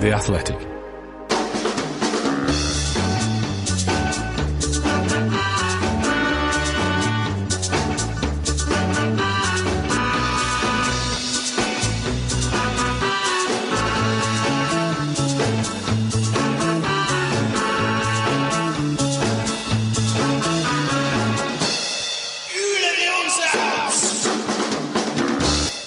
[0.00, 0.74] The Athletic.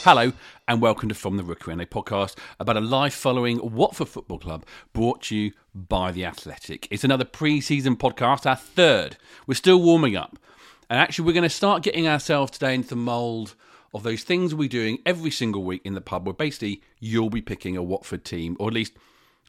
[0.10, 0.32] Hello,
[0.68, 4.40] and welcome to From the Rookery, and a podcast about a life following Watford Football
[4.40, 6.90] Club brought to you by The Athletic.
[6.92, 9.16] It's another pre season podcast, our third.
[9.46, 10.38] We're still warming up.
[10.90, 13.56] And actually, we're going to start getting ourselves today into the mould
[13.94, 17.42] of those things we're doing every single week in the pub, where basically you'll be
[17.42, 18.92] picking a Watford team, or at least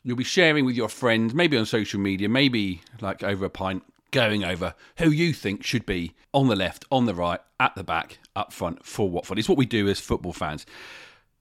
[0.04, 3.82] you'll be sharing with your friends, maybe on social media, maybe like over a pint,
[4.12, 7.82] going over who you think should be on the left, on the right, at the
[7.82, 9.38] back, up front for Watford.
[9.38, 10.64] It's what we do as football fans.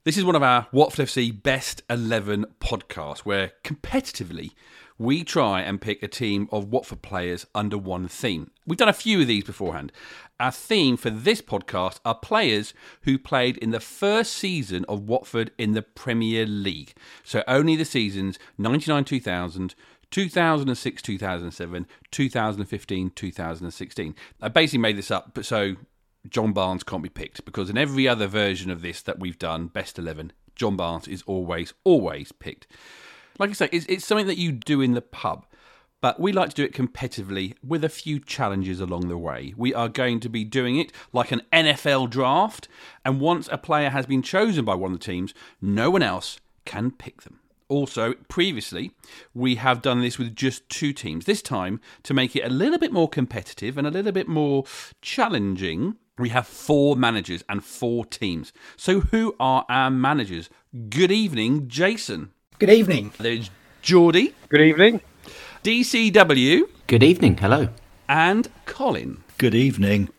[0.08, 4.52] This is one of our Watford FC Best 11 podcasts where competitively
[4.98, 8.52] we try and pick a team of Watford players under one theme.
[8.66, 9.92] We've done a few of these beforehand.
[10.40, 15.52] Our theme for this podcast are players who played in the first season of Watford
[15.58, 16.94] in the Premier League.
[17.26, 19.76] So only the seasons 99 2000,
[20.10, 24.16] 2006 2007, 2015 2016.
[24.42, 25.76] I basically made this up, but so
[26.30, 29.68] John Barnes can't be picked because in every other version of this that we've done,
[29.68, 32.68] best 11, John Barnes is always, always picked.
[33.40, 35.46] Like I say, it's, it's something that you do in the pub,
[36.02, 39.54] but we like to do it competitively with a few challenges along the way.
[39.56, 42.68] We are going to be doing it like an NFL draft,
[43.06, 46.40] and once a player has been chosen by one of the teams, no one else
[46.66, 47.40] can pick them.
[47.70, 48.92] Also, previously,
[49.34, 51.26] we have done this with just two teams.
[51.26, 54.64] This time, to make it a little bit more competitive and a little bit more
[55.02, 58.54] challenging, we have four managers and four teams.
[58.76, 60.50] So, who are our managers?
[60.90, 62.32] Good evening, Jason.
[62.60, 63.12] Good evening.
[63.20, 63.50] There's
[63.82, 65.02] Geordie, Good evening.
[65.64, 67.38] DCW, Good evening.
[67.38, 67.70] Hello.
[68.10, 69.24] and Colin.
[69.38, 70.10] Good evening.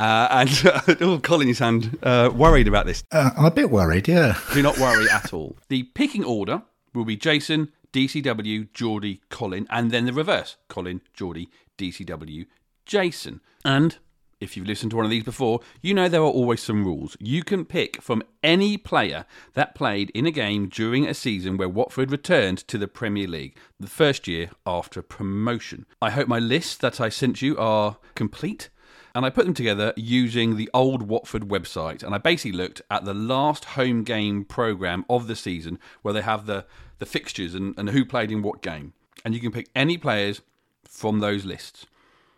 [0.00, 0.62] Uh, and
[1.02, 3.04] oh, Colin, you sound uh, worried about this.
[3.12, 4.38] Uh, I'm a bit worried, yeah.
[4.52, 5.56] Do not worry at all.
[5.68, 6.62] The picking order
[6.94, 12.46] will be Jason, DCW, Geordie, Colin, and then the reverse Colin, Geordie, DCW,
[12.86, 13.40] Jason.
[13.64, 13.98] And
[14.44, 17.16] if you've listened to one of these before, you know there are always some rules.
[17.18, 19.24] You can pick from any player
[19.54, 23.56] that played in a game during a season where Watford returned to the Premier League,
[23.80, 25.86] the first year after promotion.
[26.00, 28.68] I hope my lists that I sent you are complete
[29.14, 32.02] and I put them together using the old Watford website.
[32.02, 36.22] And I basically looked at the last home game programme of the season where they
[36.22, 36.66] have the,
[36.98, 38.92] the fixtures and, and who played in what game.
[39.24, 40.42] And you can pick any players
[40.82, 41.86] from those lists.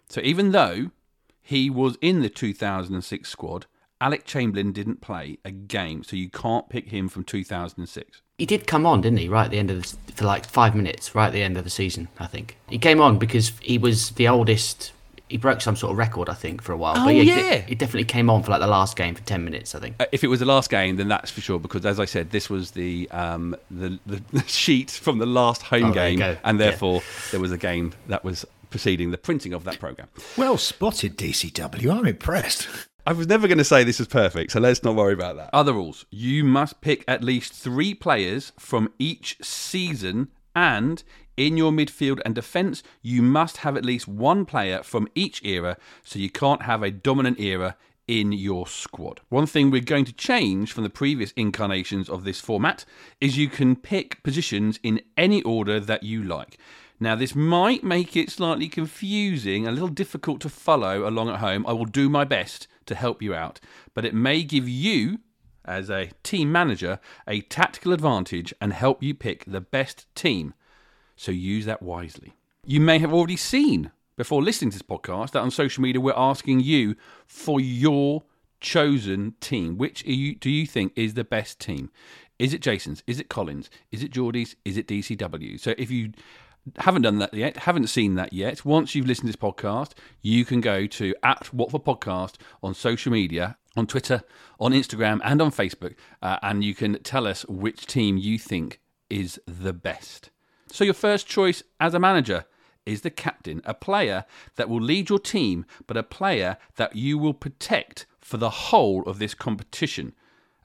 [0.08, 0.90] So even though
[1.46, 3.66] he was in the 2006 squad,
[4.00, 6.02] Alec Chamberlain didn't play a game.
[6.02, 8.20] So you can't pick him from 2006.
[8.36, 9.28] He did come on, didn't he?
[9.28, 11.62] Right at the end of the, for like five minutes, right at the end of
[11.62, 12.56] the season, I think.
[12.68, 14.92] He came on because he was the oldest.
[15.28, 16.94] He broke some sort of record, I think, for a while.
[16.98, 17.58] Oh, but he, yeah.
[17.62, 19.96] he definitely came on for like the last game for ten minutes, I think.
[19.98, 21.58] Uh, If it was the last game, then that's for sure.
[21.58, 25.86] Because as I said, this was the um, the, the, sheet from the last home
[25.86, 26.66] Oh, game, and Yeah.
[26.66, 30.08] therefore there was a game that was preceding the printing of that program.
[30.36, 31.90] Well spotted, DCW.
[31.90, 32.68] I'm impressed.
[33.06, 35.50] I was never going to say this is perfect, so let's not worry about that.
[35.52, 41.04] Other rules: you must pick at least three players from each season, and
[41.36, 45.76] in your midfield and defence, you must have at least one player from each era.
[46.02, 47.76] So you can't have a dominant era
[48.08, 49.20] in your squad.
[49.28, 52.84] One thing we're going to change from the previous incarnations of this format
[53.20, 56.58] is you can pick positions in any order that you like.
[56.98, 61.66] Now, this might make it slightly confusing, a little difficult to follow along at home.
[61.66, 63.60] I will do my best to help you out,
[63.92, 65.18] but it may give you,
[65.64, 66.98] as a team manager,
[67.28, 70.54] a tactical advantage and help you pick the best team.
[71.16, 72.34] So use that wisely.
[72.64, 76.14] You may have already seen before listening to this podcast that on social media we're
[76.16, 76.96] asking you
[77.26, 78.22] for your
[78.60, 79.76] chosen team.
[79.76, 81.90] Which do you think is the best team?
[82.38, 83.02] Is it Jason's?
[83.06, 83.68] Is it Colin's?
[83.90, 84.56] Is it Geordie's?
[84.64, 85.58] Is it DCW?
[85.58, 86.12] So if you
[86.78, 89.92] haven't done that yet, haven't seen that yet, once you've listened to this podcast,
[90.22, 94.22] you can go to at Watford Podcast on social media, on Twitter,
[94.58, 98.80] on Instagram, and on Facebook, uh, and you can tell us which team you think
[99.08, 100.30] is the best.
[100.68, 102.44] So your first choice as a manager
[102.84, 104.24] is the captain, a player
[104.56, 109.02] that will lead your team, but a player that you will protect for the whole
[109.04, 110.14] of this competition.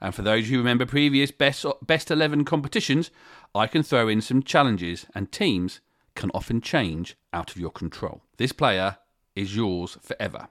[0.00, 3.10] And for those who remember previous best best 11 competitions,
[3.54, 5.80] I can throw in some challenges and teams
[6.14, 8.22] can often change out of your control.
[8.36, 8.98] This player
[9.34, 10.48] is yours forever.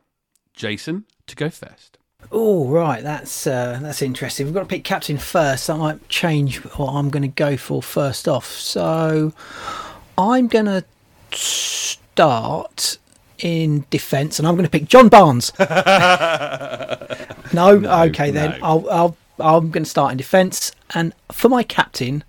[0.53, 1.97] Jason, to go first.
[2.31, 4.45] Oh right, that's uh, that's interesting.
[4.45, 5.69] We've got to pick captain first.
[5.69, 8.45] I might change what I'm going to go for first off.
[8.45, 9.33] So
[10.17, 10.85] I'm going to
[11.31, 12.97] start
[13.39, 15.51] in defence, and I'm going to pick John Barnes.
[15.59, 15.65] no,
[18.05, 18.59] okay then.
[18.61, 22.23] I'll, I'll I'm going to start in defence, and for my captain,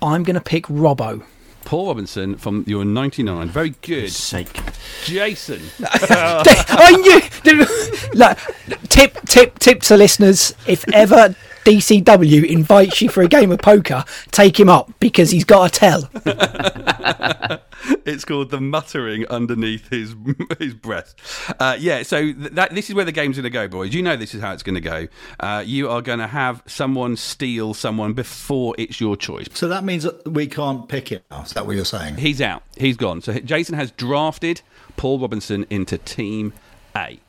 [0.00, 1.24] I'm going to pick Robbo.
[1.68, 3.48] Paul Robinson from your 99.
[3.50, 4.10] Very good.
[4.10, 4.58] Sake.
[5.04, 5.60] Jason.
[5.84, 7.20] I knew.
[8.88, 14.04] Tip, tip, tip to listeners: if ever DCW invites you for a game of poker,
[14.30, 16.08] take him up because he's got a tell.
[18.04, 20.14] It's called the muttering underneath his
[20.58, 21.18] his breast.
[21.60, 23.94] Uh, yeah, so th- that this is where the game's going to go, boys.
[23.94, 25.08] You know this is how it's going to go.
[25.38, 29.46] Uh, you are going to have someone steal someone before it's your choice.
[29.54, 31.42] So that means that we can't pick it now.
[31.42, 32.16] Is that what you're saying?
[32.16, 32.62] He's out.
[32.76, 33.20] He's gone.
[33.22, 34.62] So Jason has drafted
[34.96, 36.52] Paul Robinson into Team
[36.96, 37.20] A.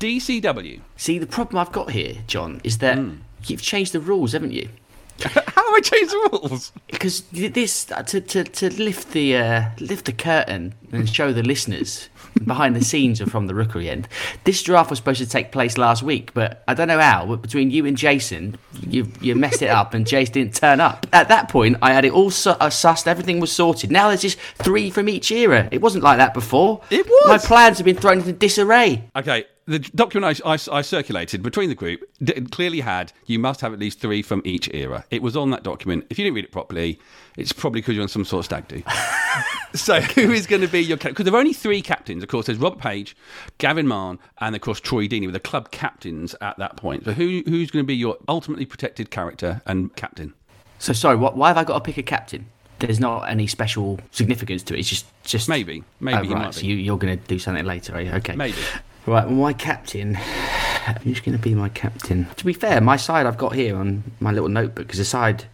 [0.00, 0.80] DCW.
[0.96, 3.16] See, the problem I've got here, John, is that Hmm.
[3.50, 4.68] You've changed the rules, haven't you?
[5.22, 6.72] How have I changed the rules?
[6.90, 12.08] Because this to, to, to lift the uh, lift the curtain and show the listeners
[12.44, 14.08] behind the scenes and from the rookery end.
[14.44, 17.26] This draft was supposed to take place last week, but I don't know how.
[17.26, 21.06] But between you and Jason, you you messed it up, and Jace didn't turn up.
[21.12, 23.06] At that point, I had it all su- uh, sussed.
[23.06, 23.90] Everything was sorted.
[23.90, 25.68] Now there's just three from each era.
[25.70, 26.80] It wasn't like that before.
[26.90, 27.28] It was.
[27.28, 29.08] My plans have been thrown into disarray.
[29.14, 33.60] Okay, the document I, I, I circulated between the group d- clearly had you must
[33.60, 35.04] have at least three from each era.
[35.10, 36.06] It was on that document.
[36.10, 36.98] If you didn't read it properly,
[37.36, 38.82] it's probably because you're on some sort of stag do.
[39.74, 41.12] so who is going to be your captain?
[41.12, 42.22] Because there are only three captains.
[42.22, 43.16] Of course, there's Robert Page,
[43.58, 47.04] Gavin Mahon, and of course Troy Deeney were the club captains at that point.
[47.04, 50.34] So who who's going to be your ultimately protected character and captain?
[50.78, 52.46] So sorry, what, why have I got to pick a captain?
[52.80, 54.80] There's not any special significance to it.
[54.80, 55.84] It's just just Maybe.
[56.00, 56.42] Maybe Oh, right.
[56.46, 58.10] might So you, you're going to do something later, are you?
[58.14, 58.34] Okay.
[58.34, 58.58] Maybe.
[59.06, 59.26] Right.
[59.26, 60.14] Well, my captain.
[61.02, 62.26] Who's going to be my captain?
[62.36, 65.44] To be fair, my side I've got here on my little notebook is a side.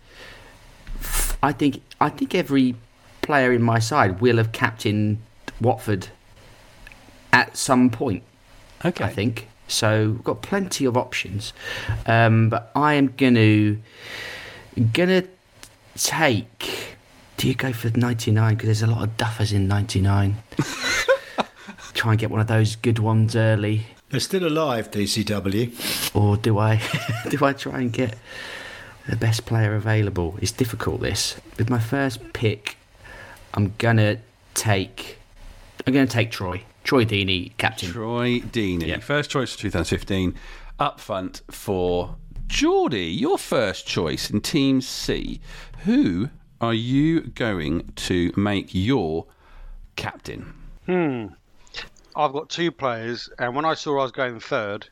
[1.42, 2.74] I think I think every
[3.22, 5.18] player in my side will have captained
[5.60, 6.08] Watford
[7.32, 8.22] at some point.
[8.84, 9.04] Okay.
[9.04, 10.10] I think so.
[10.10, 11.52] We've got plenty of options,
[12.06, 13.76] um, but I am gonna
[14.92, 15.24] gonna
[15.94, 16.96] take.
[17.36, 18.54] Do you go for ninety nine?
[18.54, 20.36] Because there's a lot of duffers in ninety nine.
[21.98, 26.14] Try and get one of those good ones early, They're still alive, DCW.
[26.14, 26.80] or do I?
[27.28, 28.16] do I try and get
[29.08, 30.38] the best player available?
[30.40, 31.00] It's difficult.
[31.00, 32.76] This with my first pick,
[33.54, 34.18] I'm gonna
[34.54, 35.18] take.
[35.86, 36.62] I'm gonna take Troy.
[36.84, 37.90] Troy Deeney, captain.
[37.90, 39.00] Troy Deeney, Yeah.
[39.00, 40.34] first choice for 2015,
[40.78, 42.14] up front for
[42.46, 43.06] Geordie.
[43.10, 45.40] Your first choice in Team C.
[45.84, 46.30] Who
[46.60, 49.26] are you going to make your
[49.96, 50.54] captain?
[50.86, 51.26] Hmm.
[52.18, 54.88] I've got two players, and when I saw I was going third,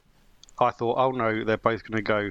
[0.60, 2.30] I thought, oh no, they're both going to go.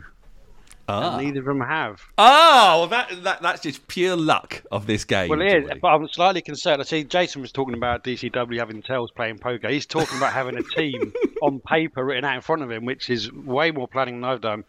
[0.87, 2.01] Ah, And neither of them have.
[2.17, 5.29] oh, well, that, that that's just pure luck of this game.
[5.29, 6.79] Well, it is, but I'm slightly concerned.
[6.81, 9.67] I see Jason was talking about DCW having tells playing poker.
[9.67, 13.09] He's talking about having a team on paper written out in front of him, which
[13.09, 14.63] is way more planning than I've done.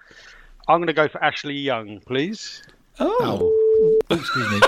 [0.66, 2.62] I'm going to go for Ashley Young, please.
[2.98, 3.52] oh.
[4.08, 4.60] Oh, excuse me.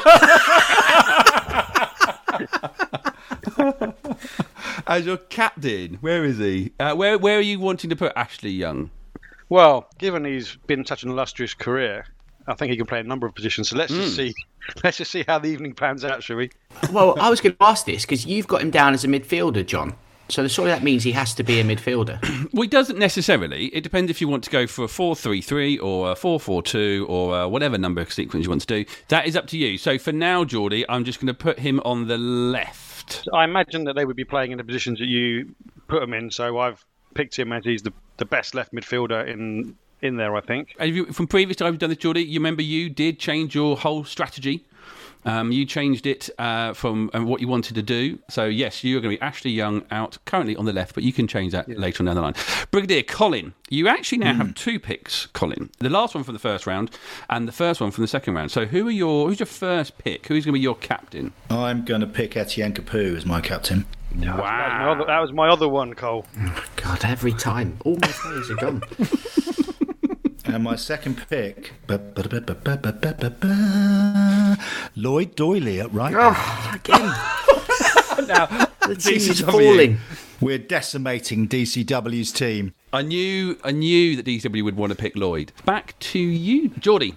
[4.88, 5.98] as your captain.
[6.00, 6.72] Where is he?
[6.80, 8.90] Uh, where where are you wanting to put Ashley Young?
[9.50, 12.06] Well, given he's been such an illustrious career,
[12.46, 13.68] I think he can play a number of positions.
[13.68, 14.34] So let's just see.
[14.84, 16.50] Let's just see how the evening pans out, shall we?
[16.92, 19.64] Well, I was going to ask this because you've got him down as a midfielder,
[19.64, 19.94] John.
[20.28, 22.18] So surely that means he has to be a midfielder.
[22.52, 23.66] Well, it doesn't necessarily.
[23.66, 26.38] It depends if you want to go for a 4 3 3 or a 4
[26.38, 28.90] 4 2 or uh, whatever number sequence you want to do.
[29.08, 29.78] That is up to you.
[29.78, 32.87] So for now, Geordie, I'm just going to put him on the left.
[33.32, 35.54] I imagine that they would be playing in the positions that you
[35.88, 36.30] put them in.
[36.30, 36.84] So I've
[37.14, 40.36] picked him as he's the, the best left midfielder in in there.
[40.36, 40.74] I think.
[40.80, 44.04] You, from previous times you've done this, Geordie, you remember you did change your whole
[44.04, 44.64] strategy.
[45.24, 48.18] Um, you changed it uh, from um, what you wanted to do.
[48.28, 51.12] So, yes, you're going to be Ashley Young out currently on the left, but you
[51.12, 52.34] can change that later on down the line.
[52.70, 55.70] Brigadier Colin, you actually now have two picks, Colin.
[55.78, 56.90] The last one from the first round
[57.28, 58.50] and the first one from the second round.
[58.50, 60.26] So, who are your who's your first pick?
[60.26, 61.32] Who's going to be your captain?
[61.50, 63.86] I'm going to pick Etienne Capoue as my captain.
[64.14, 66.24] That was, my other, that was my other one, Cole.
[66.76, 67.76] God, every time.
[67.84, 68.82] All my players are gone.
[70.48, 72.14] and my second pick, Lloyd
[75.36, 76.14] Doyley at right.
[76.16, 77.00] Oh, again.
[78.26, 78.46] now,
[78.86, 79.98] the team is falling.
[80.40, 82.74] We're decimating DCW's team.
[82.92, 85.52] I knew, I knew that DCW would want to pick Lloyd.
[85.64, 87.16] Back to you, Geordie.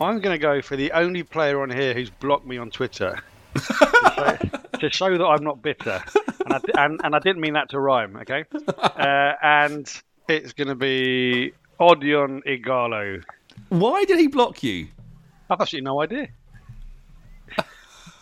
[0.00, 3.22] I'm going to go for the only player on here who's blocked me on Twitter
[3.54, 6.02] to, show, that I'm not bitter,
[6.44, 8.16] and I, and, and I didn't mean that to rhyme.
[8.16, 8.44] Okay,
[8.78, 13.22] uh, and it's going to be Odion Ighalo.
[13.68, 14.88] Why did he block you?
[15.50, 16.28] I've actually no idea.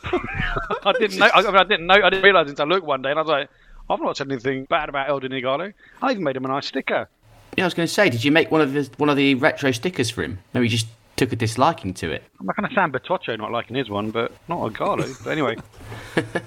[0.05, 1.31] I didn't know.
[1.33, 1.95] I, mean, I didn't know.
[1.95, 3.49] I didn't realise until I looked one day, and I was like,
[3.89, 5.73] "I've not said anything bad about Odion Ighalo.
[6.03, 7.09] I even made him a nice sticker."
[7.57, 9.35] Yeah, I was going to say, did you make one of the one of the
[9.35, 10.39] retro stickers for him?
[10.55, 10.87] Maybe you just
[11.21, 12.25] took a disliking to it.
[12.41, 15.23] I'm not going to sound Bertoccio not liking his one, but not Ighalo.
[15.25, 15.55] but anyway,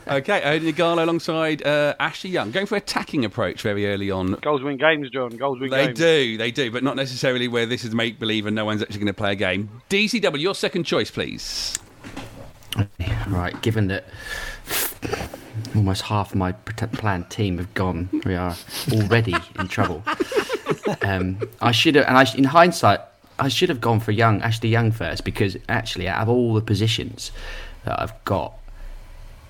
[0.08, 4.32] Okay, Odion Ighalo alongside uh, Ashley Young, going for attacking approach very early on.
[4.42, 5.30] goals win games, John.
[5.38, 6.00] Goals win They games.
[6.00, 8.82] They do, they do, but not necessarily where this is make believe and no one's
[8.82, 9.70] actually going to play a game.
[9.92, 11.78] DCW, your second choice, please.
[13.28, 14.06] Right, given that
[15.76, 18.56] almost half my planned team have gone, we are
[18.92, 20.04] already in trouble.
[21.02, 23.00] Um, I should have, and I, sh- in hindsight,
[23.44, 26.62] I should have gone for Young, Ashley Young first, because actually, out of all the
[26.62, 27.32] positions
[27.84, 28.54] that I've got,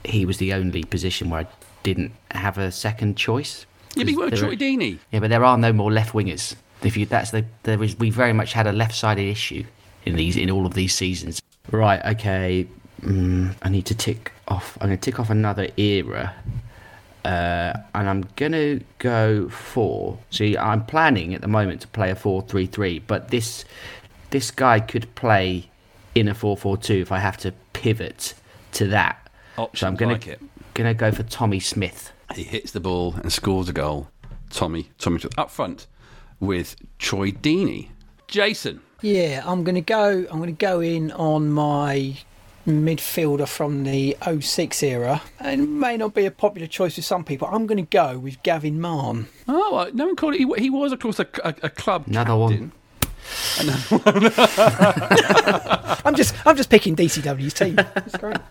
[0.03, 1.47] he was the only position where I
[1.83, 3.67] didn't have a second choice.
[3.95, 4.97] Be 'Cause with there Troy Deeney.
[5.11, 6.55] Yeah, but there are no more left wingers.
[6.81, 9.63] If you, that's the there is we very much had a left-sided issue
[10.05, 11.39] in these in all of these seasons.
[11.69, 12.03] Right.
[12.13, 12.65] Okay.
[13.03, 14.75] Mm, I need to tick off.
[14.81, 16.33] I'm going to tick off another era,
[17.25, 20.17] uh, and I'm going to go for.
[20.29, 23.65] See, I'm planning at the moment to play a four-three-three, but this
[24.31, 25.69] this guy could play
[26.15, 28.33] in a four-four-two if I have to pivot
[28.73, 29.29] to that.
[29.55, 30.41] so I'm Options going like to it.
[30.73, 32.11] going to go for Tommy Smith.
[32.33, 34.09] He hits the ball and scores a goal.
[34.49, 35.87] Tommy, Tommy up front
[36.39, 37.89] with Troy Deeney.
[38.27, 38.81] Jason.
[39.01, 40.25] Yeah, I'm going to go.
[40.31, 42.17] I'm going to go in on my
[42.67, 45.21] midfielder from the 06 era.
[45.39, 47.47] And it may not be a popular choice with some people.
[47.51, 49.27] I'm going to go with Gavin Mahon.
[49.47, 50.39] Oh, no one called it.
[50.39, 52.51] He, he was, of course, a, a, a club Another one.
[52.51, 52.71] captain.
[56.05, 57.77] I'm just I'm just picking DCW's team.
[57.95, 58.37] It's great.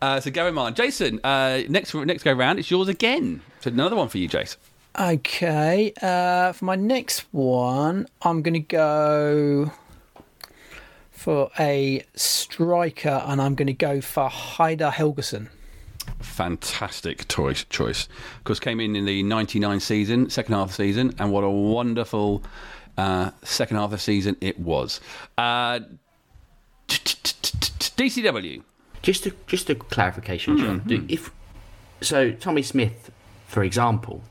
[0.00, 0.74] Uh, so Gary Martin.
[0.74, 3.40] Jason, uh, next next go round, it's yours again.
[3.60, 4.60] So another one for you, Jason.
[4.98, 9.72] Okay, uh, for my next one, I'm going to go
[11.24, 15.48] for a striker, and I'm going to go for Heidar Helguson.
[16.18, 17.64] Fantastic choice.
[17.70, 18.08] Choice.
[18.36, 21.42] Of course, came in in the '99 season, second half of the season, and what
[21.42, 22.42] a wonderful
[22.98, 25.00] uh, second half of the season it was.
[25.38, 25.80] Uh,
[26.88, 28.62] DCW.
[29.00, 30.82] Just a just a clarification, John.
[30.86, 31.30] Do, if
[32.02, 33.10] so, Tommy Smith,
[33.46, 34.22] for example,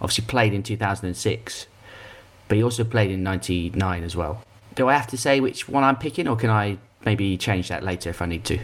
[0.00, 1.68] obviously played in 2006,
[2.48, 4.42] but he also played in '99 as well.
[4.74, 7.82] Do I have to say which one I'm picking, or can I maybe change that
[7.82, 8.58] later if I need to?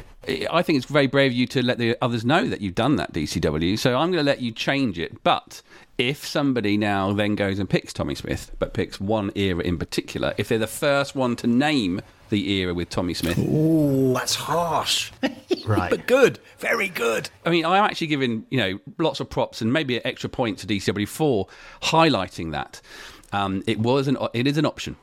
[0.51, 2.97] I think it's very brave of you to let the others know that you've done
[2.97, 3.79] that, DCW.
[3.79, 5.23] So I'm going to let you change it.
[5.23, 5.63] But
[5.99, 10.35] if somebody now then goes and picks Tommy Smith, but picks one era in particular,
[10.37, 15.13] if they're the first one to name the era with Tommy Smith, Ooh, that's harsh.
[15.65, 15.91] Right.
[15.91, 16.39] but good.
[16.59, 17.29] Very good.
[17.45, 20.59] I mean, I'm actually giving you know lots of props and maybe an extra point
[20.59, 21.49] to DCW for
[21.83, 22.81] highlighting that.
[23.33, 24.97] Um, it was an it is an option,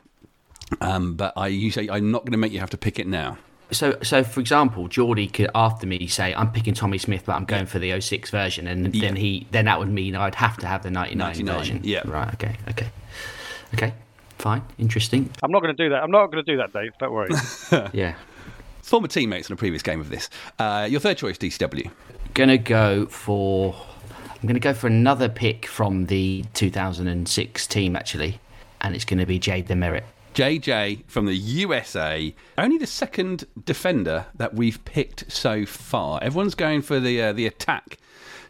[0.80, 3.06] um, but I you say I'm not going to make you have to pick it
[3.06, 3.38] now.
[3.70, 7.44] So, so for example, Geordie could after me say, "I'm picking Tommy Smith, but I'm
[7.46, 10.66] going for the 06 version," and then he then that would mean I'd have to
[10.66, 11.80] have the 99, 99, version.
[11.82, 12.02] yeah.
[12.04, 12.32] Right.
[12.34, 12.56] Okay.
[12.68, 12.88] Okay.
[13.74, 13.94] Okay.
[14.38, 14.62] Fine.
[14.78, 15.30] Interesting.
[15.42, 16.02] I'm not going to do that.
[16.02, 16.92] I'm not going to do that, Dave.
[16.98, 17.30] Don't worry.
[17.92, 18.14] Yeah.
[18.82, 20.28] Former teammates in a previous game of this.
[20.58, 21.90] Uh, your third choice, DCW.
[22.34, 23.74] gonna go for
[24.42, 28.40] I'm gonna go for another pick from the 2006 team actually,
[28.82, 30.02] and it's gonna be Jay DeMerit.
[30.34, 36.18] JJ from the USA, only the second defender that we've picked so far.
[36.22, 37.98] Everyone's going for the uh, the attack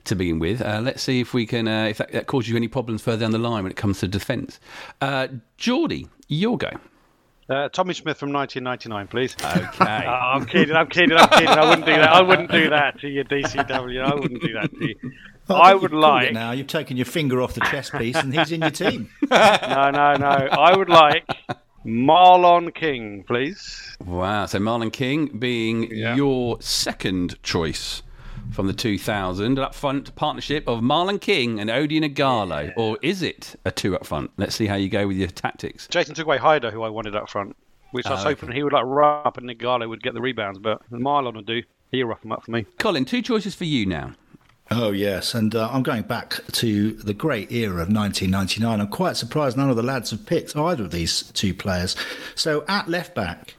[0.05, 0.61] to begin with.
[0.63, 3.21] Uh, let's see if we can uh, if that, that causes you any problems further
[3.21, 4.59] down the line when it comes to defence.
[5.01, 6.71] Uh, Geordie, your go.
[7.47, 9.37] Uh, Tommy Smith from 1999, please.
[9.45, 10.05] Okay.
[10.07, 10.75] Oh, I'm kidding.
[10.75, 11.17] I'm kidding.
[11.17, 11.49] I'm kidding.
[11.49, 12.09] I wouldn't do that.
[12.09, 14.03] I wouldn't do that to you, DCW.
[14.03, 14.95] I wouldn't do that to you.
[15.47, 16.33] Well, I think would like.
[16.33, 16.53] now.
[16.53, 19.11] You've taken your finger off the chess piece, and he's in your team.
[19.31, 20.27] No, no, no.
[20.27, 21.27] I would like
[21.85, 23.97] Marlon King, please.
[24.05, 24.47] Wow.
[24.47, 26.17] So Marlon King being Yeah.
[26.17, 28.03] your second choice
[28.51, 32.73] from the 2000 up front partnership of Marlon King and Odion Ighalo.
[32.77, 34.31] Or is it a two up front?
[34.37, 35.87] Let's see how you go with your tactics.
[35.89, 37.57] Jason took away Heidar, who I wanted up front,
[37.93, 40.21] which I was Oh, hoping he would like run up and Ighalo would get the
[40.21, 41.63] rebounds, but Marlon would do.
[41.91, 42.65] He'll rough them up for me.
[42.79, 44.13] Colin, two choices for you now.
[44.71, 45.35] Oh, yes.
[45.35, 48.81] And uh, I'm going back to the great era of 1999.
[48.81, 51.97] I'm quite surprised none of the lads have picked either of these two players.
[52.35, 53.55] So at left back,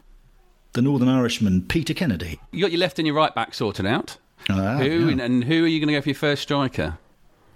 [0.74, 2.39] the Northern Irishman, Peter Kennedy.
[2.51, 4.17] You got your left and your right back sorted out.
[4.50, 5.12] Ah, who yeah.
[5.12, 6.97] and, and who are you going to go for your first striker?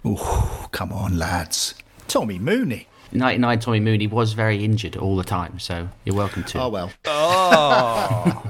[0.04, 1.74] Oh, come on, lads.
[2.08, 2.86] Tommy Mooney.
[3.12, 6.60] 99 Tommy Mooney was very injured all the time, so you're welcome to.
[6.62, 6.92] Oh, well.
[7.06, 8.46] Oh,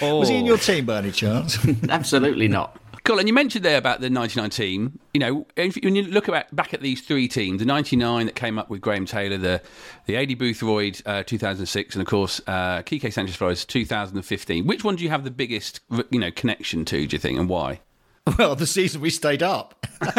[0.18, 1.58] Was he in your team by any chance?
[1.88, 2.80] Absolutely not.
[3.08, 4.98] Colin, you mentioned there about the 99 team.
[5.14, 8.34] You know, if, when you look at, back at these three teams, the 99 that
[8.34, 9.62] came up with Graham Taylor, the
[10.04, 14.66] the Aidy Boothroyd uh, 2006, and of course uh, Quique Sánchez Flores 2015.
[14.66, 17.06] Which one do you have the biggest, you know, connection to?
[17.06, 17.80] Do you think, and why?
[18.38, 19.86] Well, the season we stayed up.
[20.00, 20.18] but,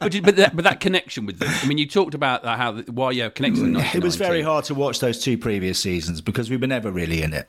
[0.00, 1.48] but, that, but that connection with them.
[1.50, 3.74] I mean, you talked about how why you have connection.
[3.76, 7.22] It was very hard to watch those two previous seasons because we were never really
[7.22, 7.48] in it.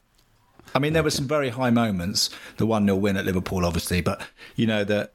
[0.74, 2.30] I mean, there were some very high moments.
[2.58, 4.22] The one 0 win at Liverpool, obviously, but
[4.56, 5.14] you know that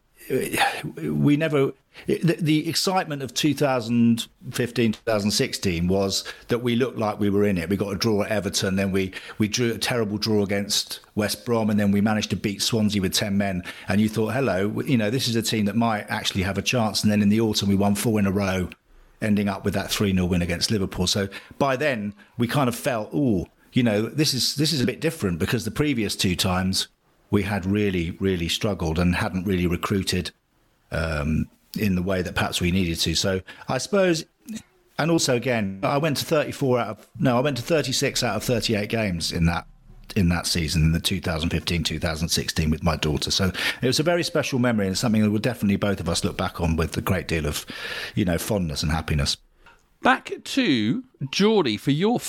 [1.02, 1.72] we never.
[2.06, 7.70] The, the, excitement of 2015, 2016 was that we looked like we were in it.
[7.70, 11.46] We got a draw at Everton, then we we drew a terrible draw against West
[11.46, 13.62] Brom, and then we managed to beat Swansea with 10 men.
[13.88, 16.62] And you thought, hello, you know, this is a team that might actually have a
[16.62, 17.02] chance.
[17.02, 18.68] And then in the autumn, we won four in a row,
[19.22, 21.06] ending up with that 3 0 win against Liverpool.
[21.06, 23.46] So by then, we kind of felt, oh,
[23.76, 26.88] you know, this is this is a bit different because the previous two times
[27.30, 30.30] we had really, really struggled and hadn't really recruited
[30.90, 33.14] um, in the way that perhaps we needed to.
[33.14, 34.24] So I suppose,
[34.98, 38.36] and also again, I went to 34 out of no, I went to 36 out
[38.36, 39.66] of 38 games in that
[40.14, 43.30] in that season in the 2015-2016 with my daughter.
[43.30, 43.52] So
[43.82, 46.38] it was a very special memory and something that will definitely both of us look
[46.38, 47.66] back on with a great deal of,
[48.14, 49.36] you know, fondness and happiness.
[50.02, 52.20] Back to Geordie for your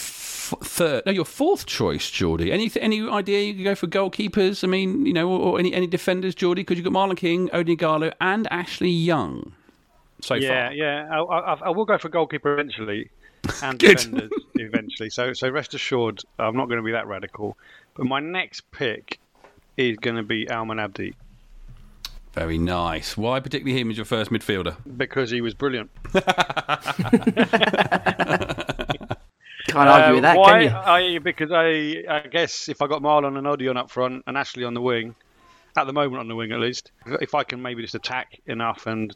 [0.47, 2.51] third, no, your fourth choice, Geordie.
[2.51, 4.63] Any any idea you could go for goalkeepers?
[4.63, 6.61] I mean, you know, or, or any any defenders, Geordie?
[6.61, 9.53] Because you've got Marlon King, Odion Ighalo, and Ashley Young.
[10.21, 10.73] So yeah, far.
[10.73, 13.09] yeah, I, I, I, will go for goalkeeper eventually,
[13.61, 15.09] and defenders eventually.
[15.09, 17.57] So so rest assured, I'm not going to be that radical.
[17.95, 19.19] But my next pick
[19.77, 21.15] is going to be Almen Abdi.
[22.33, 23.17] Very nice.
[23.17, 24.77] Why particularly him as your first midfielder?
[24.95, 25.89] Because he was brilliant.
[29.77, 30.49] Can't argue with that, Uh, why?
[30.51, 31.15] can you?
[31.15, 34.63] I, because I, I guess if I got Marlon and Odion up front and Ashley
[34.63, 35.15] on the wing,
[35.77, 36.91] at the moment on the wing at least,
[37.21, 39.15] if I can maybe just attack enough and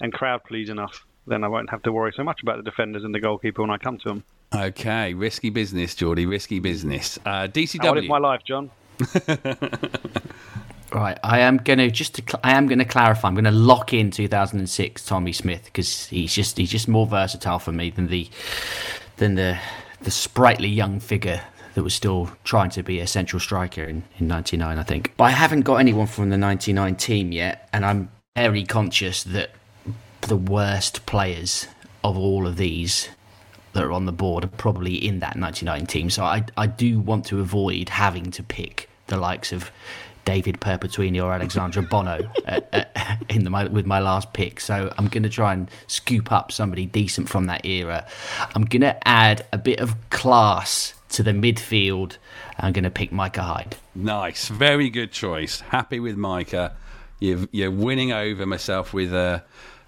[0.00, 3.04] and crowd please enough, then I won't have to worry so much about the defenders
[3.04, 4.24] and the goalkeeper when I come to them.
[4.54, 6.26] Okay, risky business, Geordie.
[6.26, 7.18] Risky business.
[7.24, 7.46] Uh,
[7.80, 8.70] How I live my life, John.
[10.92, 13.28] Right, I am gonna just to, cl- I am gonna clarify.
[13.28, 17.70] I'm gonna lock in 2006 Tommy Smith because he's just he's just more versatile for
[17.70, 18.28] me than the
[19.20, 19.58] than the
[20.02, 21.42] the sprightly young figure
[21.74, 25.12] that was still trying to be a central striker in, in 99, I think.
[25.16, 29.50] But I haven't got anyone from the 99 team yet, and I'm very conscious that
[30.22, 31.66] the worst players
[32.02, 33.10] of all of these
[33.72, 36.10] that are on the board are probably in that 99 team.
[36.10, 39.70] So I, I do want to avoid having to pick the likes of
[40.30, 44.60] David Perpetuini or Alexandre Bonnot uh, uh, in the, my, with my last pick.
[44.60, 48.06] So I'm going to try and scoop up somebody decent from that era.
[48.54, 52.16] I'm going to add a bit of class to the midfield.
[52.60, 53.74] I'm going to pick Micah Hyde.
[53.96, 55.62] Nice, very good choice.
[55.62, 56.76] Happy with Micah.
[57.18, 59.40] You're, you're winning over myself with uh,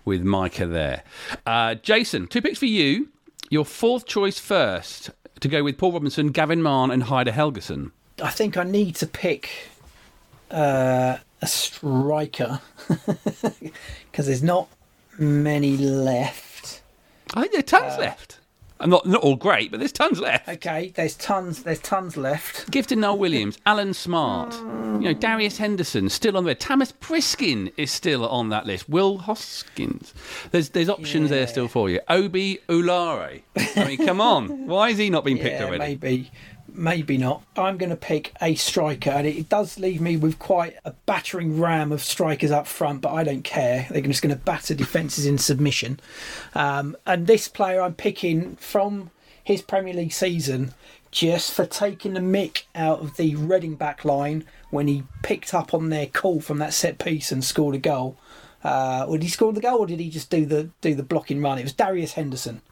[0.05, 1.05] with Micah there.
[1.46, 3.11] Uh, Jason, two picks for you.
[3.48, 7.92] Your fourth choice first to go with Paul Robinson, Gavin Mahon, and Heidar Helguson.
[8.20, 9.70] I think I need to pick
[10.52, 12.60] uh, a striker
[14.10, 14.68] because there's not
[15.18, 16.82] many left.
[17.34, 18.38] I think there are tons left.
[18.82, 20.48] I'm not not all great, but there's tons left.
[20.48, 21.62] Okay, there's tons.
[21.62, 22.68] There's tons left.
[22.72, 26.56] Gifton Noel Williams, Allan Smart, you know Darius Henderson still on there.
[26.56, 28.88] Thomas Priskin is still on that list.
[28.88, 30.12] Will Hoskins.
[30.50, 32.00] There's there's options there still for you.
[32.10, 33.42] Obbi Oularé.
[33.76, 34.66] I mean, come on.
[34.66, 35.78] Why is he not being picked yeah, already?
[35.78, 36.30] maybe,
[36.74, 37.42] maybe not.
[37.56, 41.61] I'm going to pick a striker, and it does leave me with quite a battering
[41.61, 43.00] ram of strikers up front.
[43.02, 43.87] But I don't care.
[43.90, 46.00] They're just going to batter defences in submission.
[46.54, 49.11] Um, and this player I'm picking from
[49.44, 50.72] his Premier League season,
[51.11, 55.74] just for taking the mick out of the Reading back line when he picked up
[55.74, 58.16] on their call from that set piece and scored a goal.
[58.64, 61.42] Uh, did he score the goal, or did he just do the do the blocking
[61.42, 61.59] run?
[61.59, 62.62] It was Darius Henderson.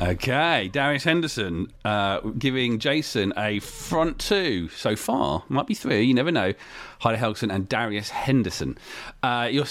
[0.00, 5.44] Okay, Darius Henderson uh, giving Jason a front two so far.
[5.48, 6.54] Might be three, you never know.
[7.00, 8.78] Heidar Helguson and Darius Henderson.
[9.22, 9.66] Uh, your,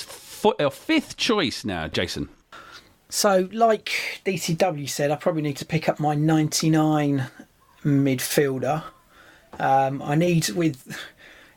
[0.60, 2.30] your fifth choice now, Jason.
[3.10, 7.28] So, like DCW said, I probably need to pick up my 99
[7.84, 8.84] midfielder.
[9.60, 10.98] Um, I need with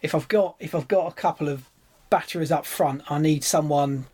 [0.03, 1.71] if I've got if I've got a couple of
[2.15, 4.07] batterers up front, I need someone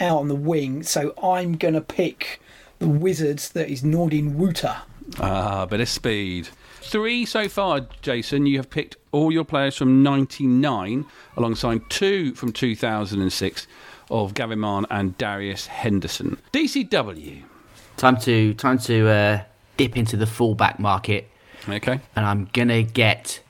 [0.00, 0.82] out on the wing.
[0.82, 2.40] So I'm gonna pick
[2.80, 3.48] the Wizards.
[3.50, 4.76] That is Nordin Wooter.
[5.20, 6.48] Ah, bit of speed.
[6.82, 8.46] Three so far, Jason.
[8.46, 13.66] You have picked all your players from 99 alongside two from 2006
[14.10, 16.36] of Gavin Mahon and Darius Henderson.
[16.52, 17.42] DCW.
[17.96, 19.40] Time to time to uh,
[19.78, 21.30] dip into the fullback market,
[21.68, 22.00] Okay.
[22.14, 23.40] and I'm gonna get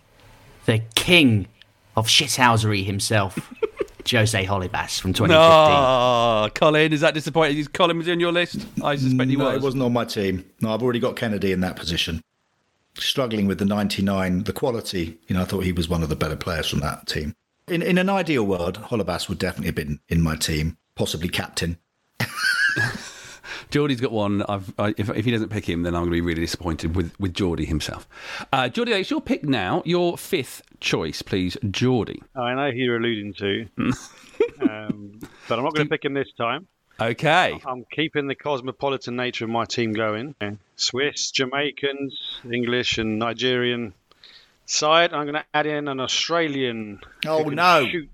[0.66, 1.48] the king
[1.96, 3.38] of shithousery himself,
[4.10, 5.36] Jose Holebas from 2015.
[5.36, 7.58] Oh, Colin, is that disappointing?
[7.58, 8.66] Is Colin was in your list?
[8.82, 9.56] I suspect he No, was.
[9.56, 10.44] it wasn't on my team.
[10.60, 12.22] No, I've already got Kennedy in that position.
[12.98, 15.18] Struggling with the 99, the quality.
[15.28, 17.34] You know, I thought he was one of the better players from that team.
[17.68, 21.78] In in an ideal world, Holebas would definitely have been in my team, possibly captain.
[23.70, 24.42] Geordie's got one.
[24.42, 26.94] I've, I, if, if he doesn't pick him, then I'm going to be really disappointed
[26.94, 28.08] with, with Geordie himself.
[28.52, 29.82] Uh, Geordie, it's your pick now.
[29.84, 32.22] Your fifth choice, please, Geordie.
[32.34, 33.68] I know who you're alluding to,
[34.60, 36.66] um, but I'm not going to pick him this time.
[36.98, 37.60] Okay.
[37.66, 40.34] I'm keeping the cosmopolitan nature of my team going.
[40.76, 43.92] Swiss, Jamaicans, English, and Nigerian
[44.64, 45.12] side.
[45.12, 47.00] I'm going to add in an Australian.
[47.26, 47.86] Oh, no.
[47.86, 48.08] Shoot.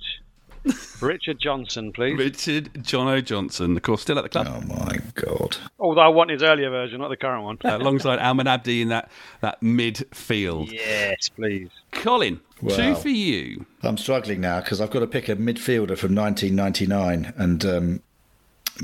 [1.01, 2.16] Richard Johnson, please.
[2.16, 4.46] Richard Jono Johnson, of course, still at the club.
[4.48, 5.57] Oh my god!
[5.79, 7.59] Although I want his earlier version, not the current one.
[7.64, 10.70] Uh, alongside Almen Abdi in that, that midfield.
[10.70, 11.68] Yes, please.
[11.90, 13.66] Colin, two for you.
[13.83, 18.03] I'm struggling now because I've got to pick a midfielder from 1999, and um,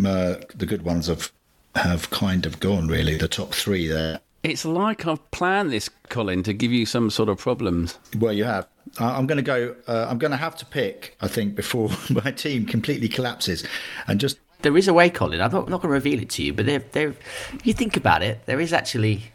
[0.04, 1.32] uh, the good ones have
[1.74, 2.88] have kind of gone.
[2.88, 4.20] Really, the top three there.
[4.42, 7.98] It's like I've planned this, Colin, to give you some sort of problems.
[8.18, 8.66] Well, you have.
[8.98, 9.74] I- I'm going to go.
[9.86, 11.16] Uh, I'm going to have to pick.
[11.20, 11.90] I think before
[12.24, 13.64] my team completely collapses,
[14.06, 15.40] and just There is a way, Colin.
[15.40, 17.08] I'm not, not going to reveal it to you, but there, there.
[17.54, 19.32] If you think about it, there is actually,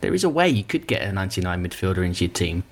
[0.00, 2.64] there is a way you could get a 99 midfielder into your team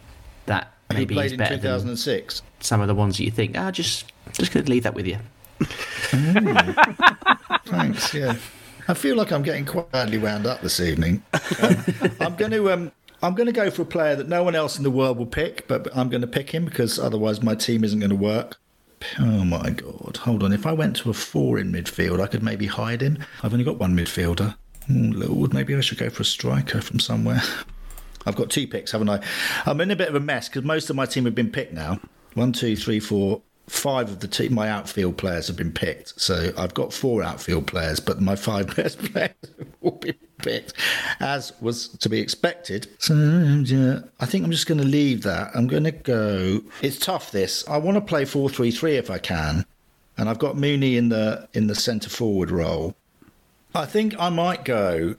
[0.46, 2.42] that he maybe played is in better than 2006.
[2.61, 3.57] some of the ones that you think.
[3.57, 5.18] Ah, just, just going to leave that with you.
[7.66, 8.12] Thanks.
[8.14, 8.37] Yeah,
[8.88, 11.23] I feel like I'm getting quite badly wound up this evening.
[11.61, 11.85] Um,
[12.21, 12.73] I'm going to.
[12.73, 12.92] Um,
[13.23, 15.27] I'm going to go for a player that no one else in the world will
[15.27, 18.59] pick, but I'm going to pick him because otherwise my team isn't going to work.
[19.21, 20.16] Oh my god!
[20.18, 20.53] Hold on.
[20.53, 23.18] If I went to a four in midfield, I could maybe hide him.
[23.42, 24.57] I've only got one midfielder.
[24.90, 27.42] Oh, Lord, maybe I should go for a striker from somewhere.
[28.27, 29.21] I've got two picks, haven't I?
[29.66, 31.73] I'm in a bit of a mess because most of my team have been picked
[31.73, 32.01] now.
[32.35, 36.20] One, two, three, four, five of the team, my outfield players have been picked.
[36.20, 39.35] So I've got four outfield players, but my five best players
[39.81, 40.75] all been picked,
[41.20, 42.88] as was to be expected.
[42.98, 45.51] So yeah, I think I'm just going to leave that.
[45.55, 46.61] I'm going to go.
[46.83, 47.31] It's tough.
[47.31, 49.64] This I want to play four, three, three if I can,
[50.16, 52.94] and I've got Mooney in the in the centre forward role.
[53.75, 55.16] I think I might go.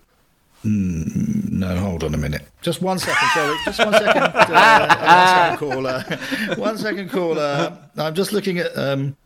[0.63, 2.43] Mm, no, hold on a minute.
[2.61, 3.57] Just one second, sorry.
[3.65, 4.23] Just one second.
[4.23, 6.55] Uh, one second, caller.
[6.57, 7.77] One second, caller.
[7.97, 8.77] I'm just looking at.
[8.77, 9.17] Um,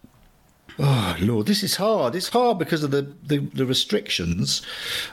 [0.79, 2.15] oh Lord, this is hard.
[2.15, 4.61] It's hard because of the the, the restrictions.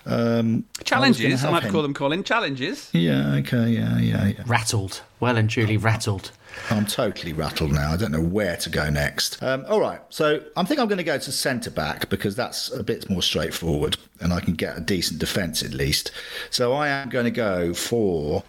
[0.06, 1.72] Um, I was gonna Challenges, I have might him.
[1.72, 2.24] call them, Colin.
[2.24, 2.90] Challenges.
[2.92, 3.34] Yeah.
[3.36, 3.68] Okay.
[3.70, 3.98] Yeah.
[3.98, 4.26] Yeah.
[4.26, 4.42] Yeah.
[4.46, 6.30] Rattled, well and truly rattled.
[6.70, 7.92] I'm totally rattled now.
[7.92, 9.42] I don't know where to go next.
[9.42, 12.70] Um, all right, so I think I'm going to go to centre back because that's
[12.72, 16.12] a bit more straightforward, and I can get a decent defence at least.
[16.50, 18.44] So I am going to go for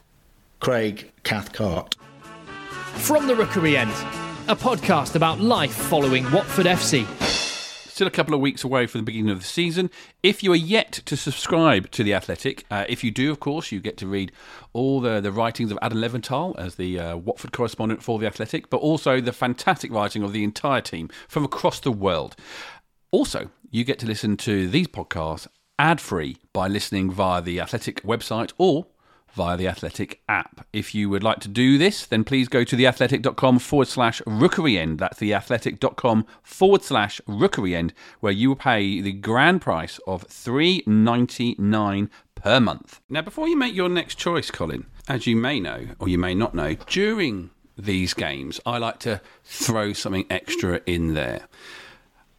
[0.60, 1.95] Craig Cathcart.
[2.93, 3.91] From the Rookery End,
[4.48, 7.08] a podcast about life following Watford FC.
[7.90, 9.90] Still a couple of weeks away from the beginning of the season.
[10.22, 13.72] If you are yet to subscribe to The Athletic, uh, if you do, of course,
[13.72, 14.32] you get to read
[14.72, 18.70] all the, the writings of Adam Leventhal as the uh, Watford correspondent for The Athletic,
[18.70, 22.36] but also the fantastic writing of the entire team from across the world.
[23.10, 25.48] Also, you get to listen to these podcasts
[25.80, 28.86] ad free by listening via the Athletic website or
[29.36, 30.65] via the Athletic app.
[30.74, 34.78] If you would like to do this, then please go to theathletic.com forward slash rookery
[34.78, 35.00] end.
[35.00, 40.84] That's theathletic.com forward slash rookery end, where you will pay the grand price of three
[40.88, 43.02] ninety nine per month.
[43.10, 46.34] Now, before you make your next choice, Colin, as you may know or you may
[46.34, 51.48] not know, during these games, I like to throw something extra in there.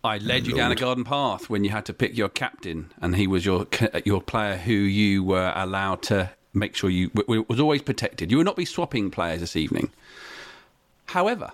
[0.03, 3.17] I led you down a garden path when you had to pick your captain, and
[3.17, 3.67] he was your
[4.05, 8.31] your player who you were allowed to make sure you w- was always protected.
[8.31, 9.91] You will not be swapping players this evening.
[11.07, 11.53] However,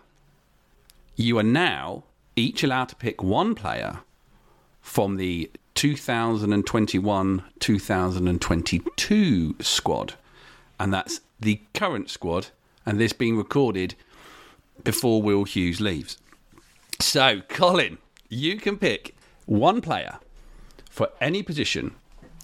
[1.17, 2.05] you are now
[2.37, 4.01] each allowed to pick one player
[4.81, 10.15] from the 2021 2022 squad,
[10.79, 12.49] and that's the current squad,
[12.87, 13.95] and this being recorded
[14.85, 16.19] before Will Hughes leaves.
[17.01, 19.15] So, Colin, you can pick
[19.47, 20.19] one player
[20.89, 21.95] for any position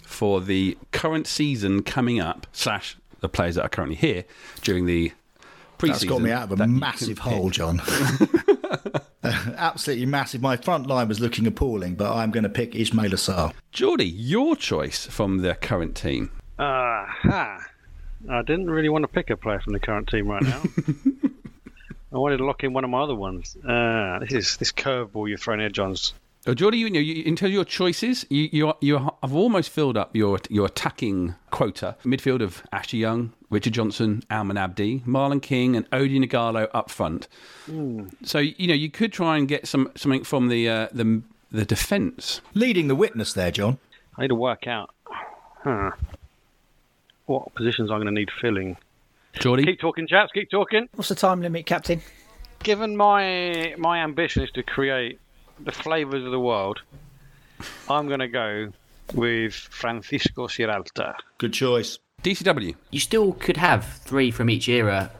[0.08, 4.24] for the current season coming up, slash the players that are currently here
[4.62, 5.12] during the
[5.78, 6.08] That's preseason.
[6.08, 7.80] got me out of a that you can massive hole, John.
[9.22, 10.40] Absolutely massive.
[10.40, 13.52] My front line was looking appalling, but I'm going to pick Ismaïla Sarr.
[13.70, 16.30] Geordie, your choice from the current team.
[16.58, 17.64] Aha.
[18.30, 20.62] I didn't really want to pick a player from the current team right now.
[22.12, 23.56] I wanted to lock in one of my other ones.
[23.56, 26.14] Uh, this is this curveball you're throwing here, John's
[26.48, 29.68] Oh, Geordie, you know, you, in terms of your choices, you you you have almost
[29.68, 31.94] filled up your your attacking quota.
[32.06, 37.28] Midfield of Ashley Young, Richard Johnson, Almen Abdi, Marlon King, and Odion Ighalo up front.
[38.22, 41.20] So you know you could try and get some something from the uh, the
[41.52, 42.40] the defence.
[42.54, 43.76] Leading the witness there, John.
[44.16, 44.88] I need to work out
[45.64, 45.90] huh,
[47.26, 48.78] what positions I'm going to need filling.
[49.38, 50.32] Geordie, Keep talking, chaps.
[50.32, 50.88] Keep talking.
[50.94, 52.00] What's the time limit, Captain?
[52.62, 55.20] Given my my ambition is to create
[55.60, 56.80] the flavours of the world,
[57.88, 58.72] I'm going to go
[59.14, 61.14] with Francisco Sierralta.
[61.38, 61.98] Good choice.
[62.22, 62.74] DCW.
[62.90, 65.10] You still could have three from each era,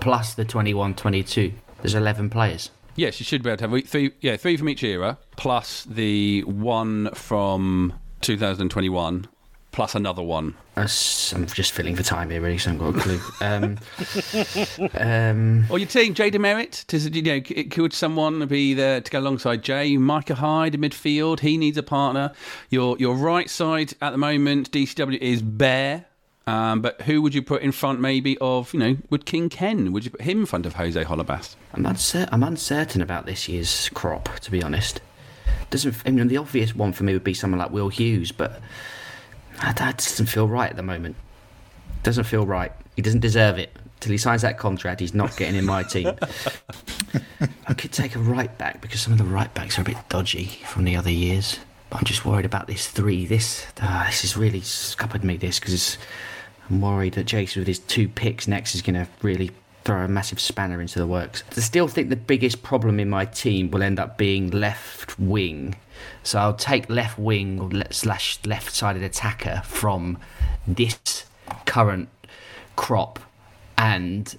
[0.00, 1.52] plus the 21-22.
[1.80, 2.70] There's 11 players.
[2.94, 4.12] Yes, you should be able to have three.
[4.20, 9.26] Yeah, three from each era, plus the one from 2021,
[9.72, 10.54] plus another one.
[10.74, 13.20] I'm just filling for time here, really, so I haven't got a clue.
[13.42, 16.92] Um, um, Or your team, Jay DeMerit.
[16.92, 19.96] It, you know, could someone be there to go alongside Jay?
[19.98, 21.40] Micah Hyde in midfield.
[21.40, 22.32] He needs a partner.
[22.70, 26.06] Your your right side at the moment, DCW is bare.
[26.46, 29.92] Um, but who would you put in front, maybe of you know, would King Ken?
[29.92, 31.54] Would you put him in front of Jose Holebas?
[31.72, 35.00] I'm, uncer- I'm uncertain about this year's crop, to be honest.
[35.70, 38.60] Doesn't I mean the obvious one for me would be someone like Will Hughes, but
[39.62, 41.16] that, that doesn't feel right at the moment.
[42.02, 42.72] Doesn't feel right.
[42.96, 43.70] He doesn't deserve it.
[44.00, 46.08] Till he signs that contract, he's not getting in my team.
[47.68, 49.96] I could take a right back because some of the right backs are a bit
[50.08, 51.60] dodgy from the other years.
[51.88, 53.26] But I'm just worried about this three.
[53.26, 55.36] This uh, this has really scuppered me.
[55.36, 55.98] This because
[56.68, 59.52] I'm worried that Jason with his two picks next is going to really
[59.84, 61.44] throw a massive spanner into the works.
[61.56, 65.76] I still think the biggest problem in my team will end up being left wing.
[66.22, 70.18] So I'll take left wing or le- slash left sided attacker from
[70.66, 71.24] this
[71.66, 72.08] current
[72.76, 73.18] crop,
[73.76, 74.36] and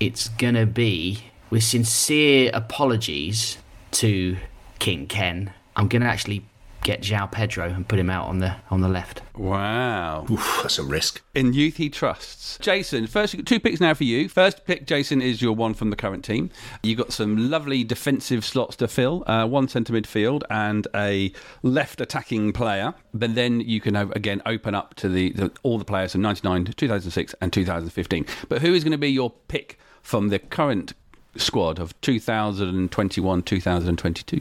[0.00, 3.58] it's gonna be with sincere apologies
[3.92, 4.36] to
[4.78, 5.52] King Ken.
[5.76, 6.44] I'm gonna actually
[6.82, 9.22] get João Pedro and put him out on the on the left.
[9.36, 10.26] Wow.
[10.30, 11.22] Oof, that's a risk.
[11.34, 12.58] In youth he trusts.
[12.60, 14.28] Jason, first two picks now for you.
[14.28, 16.50] First pick, Jason, is your one from the current team.
[16.82, 22.00] You've got some lovely defensive slots to fill, uh, one centre midfield and a left
[22.00, 22.94] attacking player.
[23.12, 26.22] But then you can uh, again open up to the, the all the players from
[26.22, 28.26] 99, 2006 and 2015.
[28.48, 30.92] But who is going to be your pick from the current
[31.36, 34.40] squad of 2021, 2022?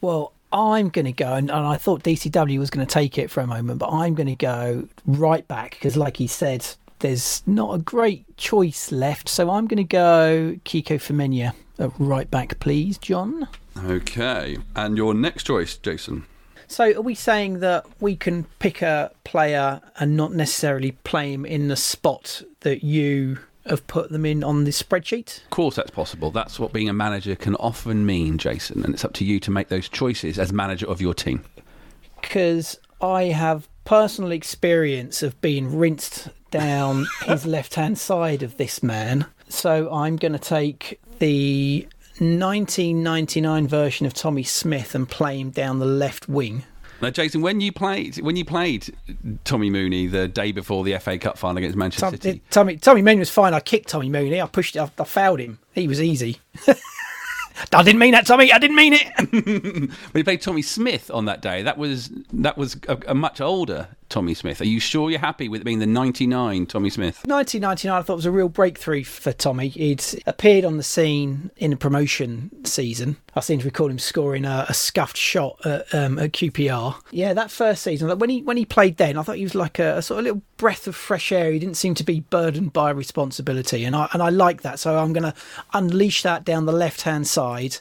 [0.00, 3.30] Well, I'm going to go, and, and I thought DCW was going to take it
[3.30, 6.64] for a moment, but I'm going to go right back because, like he said,
[7.00, 9.28] there's not a great choice left.
[9.28, 13.48] So I'm going to go Kiko Femenia at right back, please, John.
[13.84, 14.56] Okay.
[14.76, 16.24] And your next choice, Jason?
[16.66, 21.44] So are we saying that we can pick a player and not necessarily play him
[21.44, 25.42] in the spot that you have put them in on this spreadsheet?
[25.44, 26.30] Of course, that's possible.
[26.30, 28.84] That's what being a manager can often mean, Jason.
[28.84, 31.44] And it's up to you to make those choices as manager of your team.
[32.20, 38.82] because I have personal experience of being rinsed down his left hand side of this
[38.82, 39.26] man.
[39.48, 41.86] So I'm going to take the
[42.18, 46.64] 1999 version of Tommy Smith and play him down the left wing.
[47.04, 48.96] Now, Jason, when you played when you played
[49.44, 53.02] Tommy Mooney the day before the FA Cup final against Manchester Tom, City, Tommy Tommy
[53.02, 53.52] Mooney was fine.
[53.52, 54.40] I kicked Tommy Mooney.
[54.40, 54.74] I pushed.
[54.74, 55.58] I, I fouled him.
[55.74, 56.38] He was easy.
[57.74, 58.50] I didn't mean that, Tommy.
[58.50, 59.06] I didn't mean it.
[59.34, 63.38] when you played Tommy Smith on that day, that was that was a, a much
[63.38, 64.60] older Tommy Smith.
[64.60, 67.22] Are you sure you're happy with it being the '99 Tommy Smith?
[67.26, 69.68] 1999, I thought was a real breakthrough for Tommy.
[69.68, 73.16] He'd appeared on the scene in a promotion season.
[73.34, 76.94] I seem to recall him scoring a, a scuffed shot at, um, at QPR.
[77.10, 79.78] Yeah, that first season, when he when he played then, I thought he was like
[79.78, 81.50] a, a sort of little breath of fresh air.
[81.50, 84.78] He didn't seem to be burdened by responsibility, and I and I like that.
[84.78, 85.34] So I'm going to
[85.72, 87.78] unleash that down the left hand side.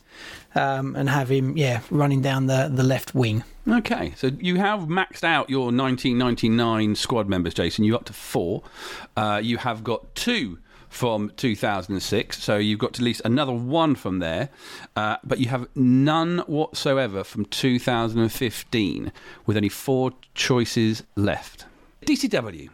[0.55, 3.43] Um, and have him, yeah, running down the, the left wing.
[3.67, 7.85] Okay, so you have maxed out your 1999 squad members, Jason.
[7.85, 8.61] You're up to four.
[9.17, 10.59] Uh, you have got two
[10.93, 14.49] from 2006, so you've got at least another one from there,
[14.95, 19.11] uh, but you have none whatsoever from 2015,
[19.47, 21.65] with only four choices left.
[22.05, 22.69] DCW.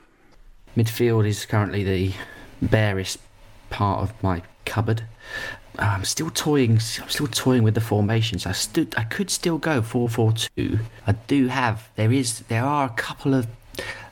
[0.75, 2.13] Midfield is currently the
[2.61, 3.19] barest
[3.69, 5.03] part of my cupboard.
[5.77, 6.73] Uh, I'm still toying.
[7.01, 8.45] I'm still toying with the formations.
[8.45, 8.93] I stood.
[8.97, 10.79] I could still go four four two.
[11.07, 11.89] I do have.
[11.95, 12.39] There is.
[12.41, 13.47] There are a couple of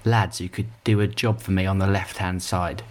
[0.05, 2.83] lads who could do a job for me on the left hand side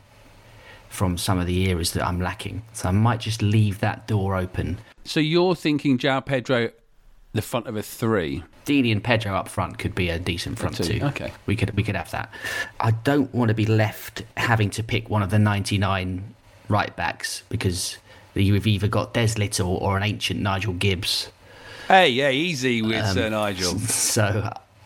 [0.89, 2.63] from some of the areas that I'm lacking.
[2.73, 4.79] So I might just leave that door open.
[5.05, 6.71] So you're thinking João Pedro,
[7.33, 8.43] the front of a three.
[8.65, 11.07] Deeney and Pedro up front could be a decent front two, two.
[11.07, 11.33] okay.
[11.47, 12.33] we could we could have that.
[12.81, 16.35] I don't want to be left having to pick one of the 99
[16.69, 17.99] right backs because
[18.35, 21.31] you've either got Des Lyttle or an ancient Nigel Gibbs.
[21.89, 23.79] Hey, yeah, easy with Um, Sir Nigel.
[23.89, 24.23] So,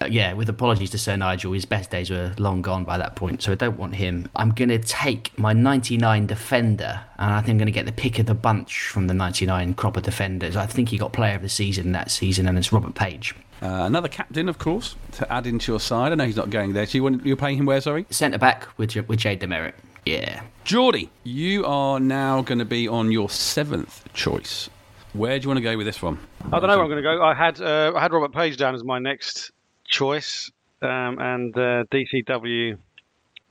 [0.02, 3.16] uh, yeah, with apologies to Sir Nigel, his best days were long gone by that
[3.16, 4.28] point, so I don't want him.
[4.36, 7.92] I'm going to take my 99 defender, and I think I'm going to get the
[7.92, 10.56] pick of the bunch from the 99 crop of defenders.
[10.56, 13.34] I think he got player of the season that season, and it's Robert Page.
[13.62, 16.12] Uh, another captain, of course, to add into your side.
[16.12, 16.86] I know he's not going there.
[16.86, 18.06] So you want, you're playing him where, sorry?
[18.08, 19.74] Centre back with, with Jay DeMerit.
[20.04, 20.42] Yeah.
[20.64, 24.68] Geordie, you are now going to be on your seventh choice.
[25.12, 26.18] Where do you want to go with this one?
[26.52, 27.22] I don't know where I'm going to go.
[27.22, 29.50] I had uh, I had Robert Page down as my next
[29.84, 30.50] choice,
[30.82, 32.78] um, and uh, DCW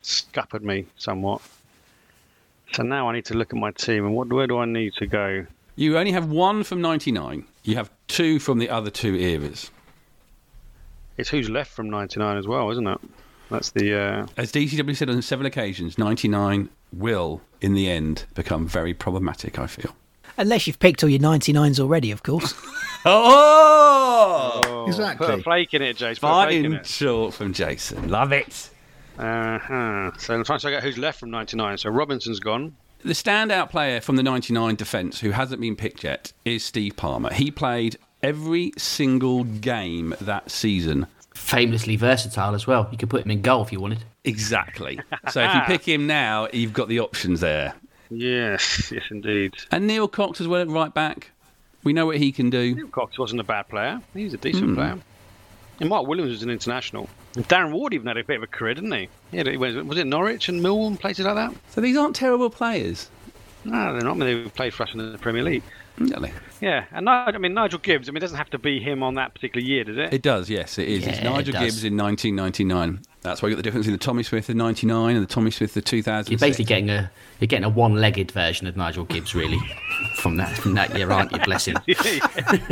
[0.01, 1.41] scuppered me somewhat.
[2.71, 4.93] So now I need to look at my team and what where do I need
[4.95, 5.45] to go?
[5.75, 7.45] You only have one from 99.
[7.63, 9.71] You have two from the other two eras.
[11.17, 12.99] It's who's left from '99 as well, isn't it?
[13.49, 18.67] That's the uh, As DCW said on several occasions, 99 will, in the end, become
[18.67, 19.95] very problematic, I feel.
[20.37, 22.53] Unless you've picked all your 99s already, of course.
[23.05, 24.85] Oh!
[24.87, 25.25] Exactly.
[25.25, 26.19] put a flake in it, Jason.
[26.19, 28.09] Put a in Fine short from Jason.
[28.09, 28.69] Love it.
[29.17, 30.11] Uh-huh.
[30.17, 31.77] So I'm trying to figure out who's left from '99.
[31.77, 32.75] So Robinson's gone.
[33.03, 37.31] The standout player from the 99 defence who hasn't been picked yet is Steve Palmer.
[37.33, 41.07] He played every single game that season.
[41.39, 42.87] Famously versatile as well.
[42.91, 44.03] You could put him in goal if you wanted.
[44.23, 44.99] Exactly.
[45.31, 47.73] So if you pick him now, you've got the options there.
[48.11, 49.55] Yes, yes, indeed.
[49.71, 51.31] And Neil Cox as well right back.
[51.83, 52.75] We know what he can do.
[52.75, 54.01] Neil Cox wasn't a bad player.
[54.13, 54.75] He was a decent hmm.
[54.75, 54.99] player.
[55.79, 57.09] And Mark Williams was an international.
[57.35, 59.07] And Darren Ward even had a bit of a career, didn't he?
[59.31, 61.53] Yeah, he was, was it Norwich and Millwall and places like that?
[61.69, 63.09] So these aren't terrible players.
[63.63, 64.11] No, they're not.
[64.11, 65.63] I mean, they played for us in the Premier League.
[65.99, 66.31] Really.
[66.61, 68.07] Yeah, and I mean Nigel Gibbs.
[68.09, 70.13] I mean, it doesn't have to be him on that particular year, does it?
[70.13, 71.05] It does, yes, it is.
[71.07, 71.61] it's Yeah, it Nigel does.
[71.63, 73.01] Gibbs in 1999.
[73.21, 75.51] That's why you got the difference in the Tommy Smith of 99 and the Tommy
[75.51, 76.31] Smith of 2000.
[76.31, 79.59] You're basically getting a you're getting a one-legged version of Nigel Gibbs, really,
[80.15, 81.39] from that from that year, aren't you?
[81.39, 81.77] Bless him.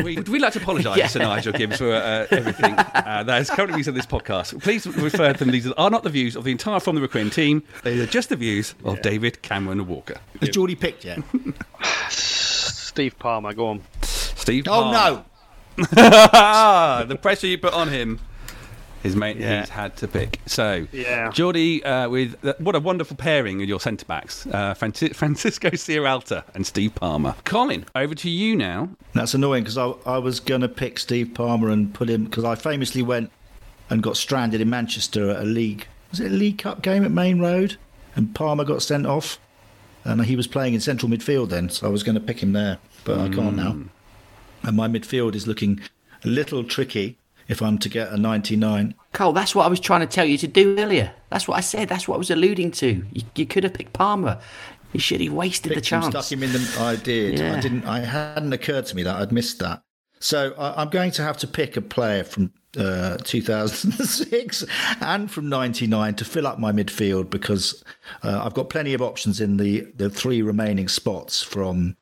[0.03, 1.07] we, we'd like to apologise Yeah.
[1.07, 4.61] to Nigel Gibbs for uh, everything uh, that is currently used on this podcast.
[4.63, 5.51] Please refer to them.
[5.51, 7.63] These are not the views of the entire From the Rookery End team.
[7.83, 10.17] They are just the views of David Cameron Walker.
[10.39, 11.19] Has Geordie picked yet?
[12.97, 13.83] Steve Palmer, go on.
[14.01, 15.23] Steve oh Palmer.
[15.77, 15.85] no!
[17.07, 18.19] the pressure you put on him.
[19.03, 19.59] His mate, Yeah.
[19.59, 20.39] he's had to pick.
[20.47, 21.29] So, Yeah.
[21.29, 26.43] Geordie, uh, with what a wonderful pairing with your centre backs, uh, Franci- Francisco Sierralta
[26.55, 27.35] and Steve Palmer.
[27.45, 28.89] Colin, over to you now.
[29.13, 32.45] That's annoying because I, I was going to pick Steve Palmer and put him because
[32.45, 33.29] I famously went
[33.91, 35.85] and got stranded in Manchester at a league.
[36.09, 37.77] Was it a League Cup game at Maine Road?
[38.15, 39.37] And Palmer got sent off,
[40.07, 42.53] and he was playing in central midfield then, so I was going to pick him
[42.53, 43.71] there, but I can't now.
[43.71, 43.83] Hmm.
[44.63, 45.81] And my midfield is looking
[46.23, 47.17] a little tricky
[47.47, 48.95] if I'm to get a 99.
[49.13, 51.11] Cole, that's what I was trying to tell you to do earlier.
[51.29, 51.89] That's what I said.
[51.89, 53.05] That's what I was alluding to.
[53.11, 54.39] You, you could have picked Palmer.
[54.93, 56.27] You should have wasted the Picked him, chance.
[56.27, 56.77] stuck him in the.
[56.79, 57.41] I did.
[57.41, 57.85] I didn't.
[57.85, 59.81] I hadn't occurred to me that I'd missed that.
[60.19, 64.65] So I, I'm going to have to pick a player from uh, 2006
[65.01, 67.83] and from 99 to fill up my midfield because
[68.23, 71.97] uh, I've got plenty of options in the the three remaining spots from.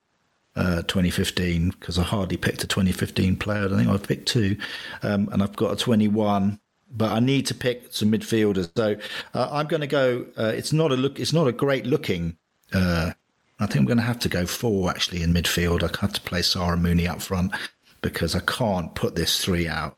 [0.58, 3.66] Uh, 2015 because I hardly picked a 2015 player.
[3.66, 4.56] I think I've picked two,
[5.04, 6.62] um, and I've got a 21.
[6.90, 8.72] But I need to pick some midfielders.
[8.78, 8.96] So
[9.34, 10.26] uh, I'm going to go.
[10.38, 11.20] Uh, it's not a look.
[11.20, 12.38] It's not a great looking
[12.74, 13.12] uh,
[13.60, 15.84] I think I'm going to have to go four actually in midfield.
[15.84, 17.54] I have to play Sarah Mooney up front
[18.06, 19.98] because I can't put this three out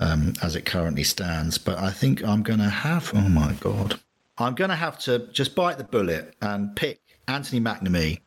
[0.00, 1.56] um, as it currently stands.
[1.56, 3.12] But I think I'm going to have.
[3.14, 4.00] Oh my god!
[4.36, 8.20] I'm going to have to just bite the bullet and pick Anthony McNamee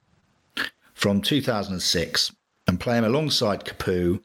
[0.93, 2.31] from 2006
[2.67, 4.23] and play him alongside Capoue.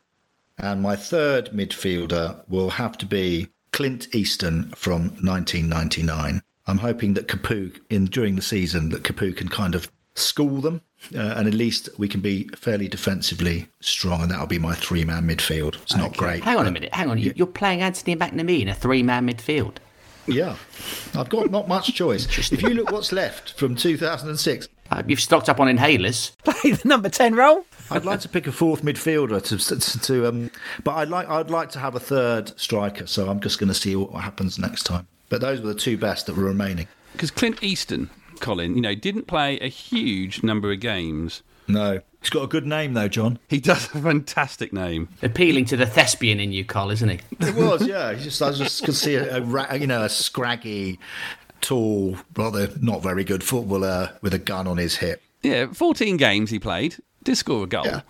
[0.57, 6.43] And my third midfielder will have to be Clint Easton from 1999.
[6.69, 10.83] I'm hoping that Capoue, in during the season, that Capoue can kind of school them,
[11.15, 15.25] uh, and at least we can be fairly defensively strong, and that'll be my three-man
[15.29, 15.77] midfield.
[15.83, 16.45] It's not great.
[16.45, 16.95] Hang on a minute.
[16.95, 17.19] Hang on.
[17.19, 19.77] You, you're playing Anthony McNamee in a three-man midfield.
[20.27, 20.57] Yeah,
[21.17, 22.27] I've got not much choice.
[22.53, 26.37] if you look what's left from 2006, Uh, you've stocked up on inhalers.
[26.45, 27.65] Play the number 10 role.
[27.91, 30.51] I'd like to pick a fourth midfielder to, to, to um,
[30.85, 33.07] but I'd like I'd like to have a third striker.
[33.09, 35.07] So I'm just going to see what happens next time.
[35.29, 36.87] But those were the two best that were remaining.
[37.13, 38.09] Because Clint Easton,
[38.43, 41.43] Colin, you know, didn't play a huge number of games.
[41.69, 43.39] No, he's got a good name though, John.
[43.49, 45.09] He does a fantastic name.
[45.23, 47.21] Appealing to the thespian in you, Cole, isn't he?
[47.41, 48.13] It was, yeah.
[48.13, 50.99] He just I just could see a, a you know a scraggy,
[51.63, 55.23] tall, rather not very good footballer with a gun on his hip.
[55.43, 57.87] Yeah, 14 games he played, did score a goal.
[57.87, 58.03] Yeah.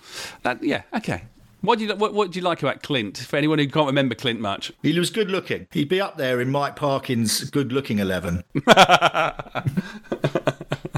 [0.43, 1.25] That, yeah, okay.
[1.63, 3.19] What do you what, what do you like about Clint?
[3.19, 5.69] For anyone who can't remember Clint much, He was good looking.
[5.71, 8.43] He'd be up there in Mike Parkin's good looking eleven.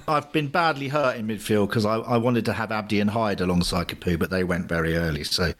[0.06, 3.40] I've been badly hurt in midfield because I, I wanted to have Abdi and Hyde
[3.40, 5.52] alongside Capoue, but they went very early, so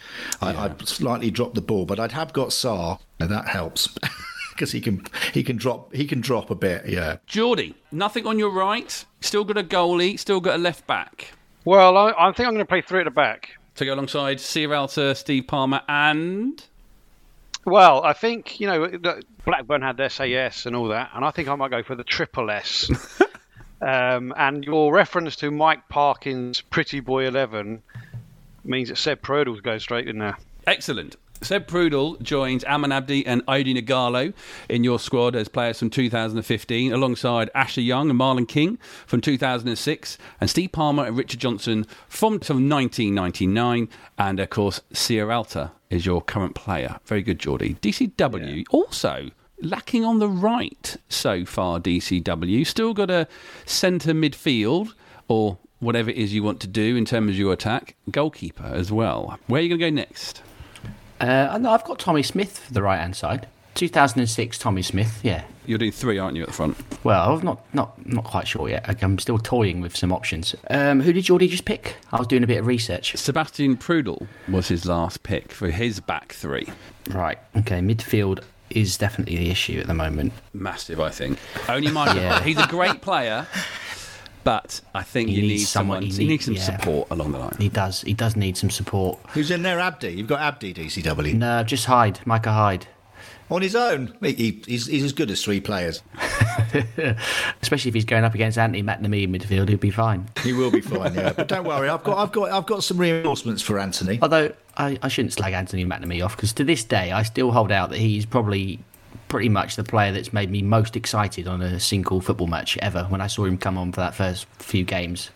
[0.42, 1.86] I, I slightly dropped the ball.
[1.86, 3.88] But I'd have got Sarr, and that helps
[4.52, 6.86] because he can he can drop he can drop a bit.
[6.88, 9.05] Yeah, Geordie, nothing on your right.
[9.20, 10.18] Still got a goalie.
[10.18, 11.32] Still got a left back.
[11.64, 13.50] Well, I, I think I'm going to play three at the back.
[13.77, 16.64] To go alongside Sierralta, Steve Palmer, and
[17.64, 18.89] Well, I think you know
[19.45, 21.95] Blackburn had their say yes and all that, and I think I might go for
[21.95, 22.89] the triple S.
[23.81, 27.83] um, and your reference to Mike Parkin's Pretty Boy Eleven
[28.64, 30.39] means that Seb Prödl's go straight in there.
[30.66, 31.16] excellent.
[31.45, 34.32] Seb Prödl joins Almen Abdi and Odion Ighalo
[34.70, 40.16] in your squad as players from 2015, alongside Ashley Young and Marlon King from 2006,
[40.40, 46.22] and Steve Palmer and Richard Johnson from, from 1999, and of course Sierralta is your
[46.22, 46.99] current player.
[47.05, 47.74] Very good, Geordie.
[47.74, 49.30] DCW also
[49.61, 51.78] lacking on the right so far.
[51.78, 53.28] DCW still got a
[53.66, 54.95] centre midfield
[55.28, 57.97] or whatever it is you want to do in terms of your attack.
[58.11, 59.38] Goalkeeper as well.
[59.47, 60.42] Where are you going to go next?
[61.20, 63.46] Uh, no, I've got Tommy Smith for the right hand side.
[63.74, 65.42] 2006 Tommy Smith, yeah.
[65.66, 66.76] You're doing three, aren't you, at the front?
[67.04, 69.02] Well, I'm not not not quite sure yet.
[69.02, 70.54] I'm still toying with some options.
[70.70, 71.96] Um, who did Geordie just pick?
[72.12, 73.16] I was doing a bit of research.
[73.16, 76.68] Sebastian Prödl was his last pick for his back three.
[77.10, 77.38] Right.
[77.56, 77.80] Okay.
[77.80, 80.32] Midfield is definitely the issue at the moment.
[80.52, 81.38] Massive, I think.
[81.68, 82.14] Only Michael.
[82.22, 82.42] Yeah.
[82.42, 83.46] He's a great player,
[84.45, 86.03] but I think He you need needs someone.
[86.03, 86.62] someone- he you need need- some yeah.
[86.78, 87.57] support along the line.
[87.59, 88.03] He does.
[88.03, 89.18] He does need some support.
[89.30, 89.80] who's in there?
[89.80, 90.09] Abdi.
[90.12, 92.86] You've got Abdi DCW No, just Hyde, Micah Hyde.
[93.51, 94.14] on his own.
[94.20, 96.03] He, he- he's, he's as good as three players.
[97.62, 100.26] Especially if he's going up against Anthony McNamee in midfield, he'll be fine.
[100.42, 101.14] He will be fine.
[101.14, 101.88] Yeah, but don't worry.
[101.88, 104.18] I've got I've got I've got some reinforcements for Anthony.
[104.22, 107.70] Although I, I shouldn't slag Anthony McNamee off because to this day I still hold
[107.72, 108.80] out that he's probably
[109.35, 113.03] pretty much the player that's made me most excited on a single football match ever.
[113.09, 115.30] When I saw him come on for that first few games,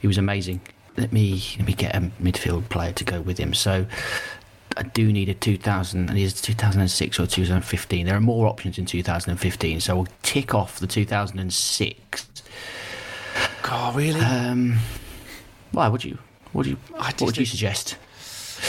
[0.00, 0.62] he was amazing.
[0.96, 3.52] Let me let me get a midfield player to go with him.
[3.52, 3.84] So
[4.74, 8.06] I do need a 2000 and is 2006 or 2015.
[8.06, 12.26] There are more options in 2015, so we'll tick off the 2006.
[13.64, 14.18] Oh, really?
[14.18, 14.78] Um,
[15.72, 16.16] why would you?
[16.52, 16.78] What do you?
[16.94, 17.98] I What would you suggest?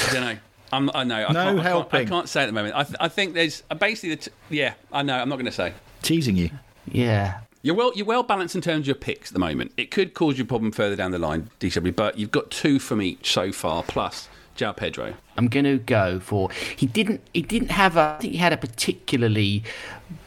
[0.09, 0.37] I don't know.
[0.73, 1.15] I'm, I know.
[1.27, 2.75] I No can't, I can't- I can't, say at the moment.
[2.75, 4.21] I, th- I think there's uh, basically the.
[4.23, 5.15] T- yeah, I know.
[5.17, 5.73] I'm not going to say.
[6.01, 6.49] Teasing you.
[6.91, 7.91] Yeah, You're well.
[7.95, 9.71] You're well balanced in terms of your picks at the moment.
[9.77, 12.77] It could cause you a problem further down the line, DW, but you've got two
[12.79, 15.13] from each so far, plus João Pedro.
[15.37, 16.49] I'm going to go for.
[16.51, 17.21] He didn't.
[17.33, 18.15] He didn't have a.
[18.17, 19.63] I think he had a particularly.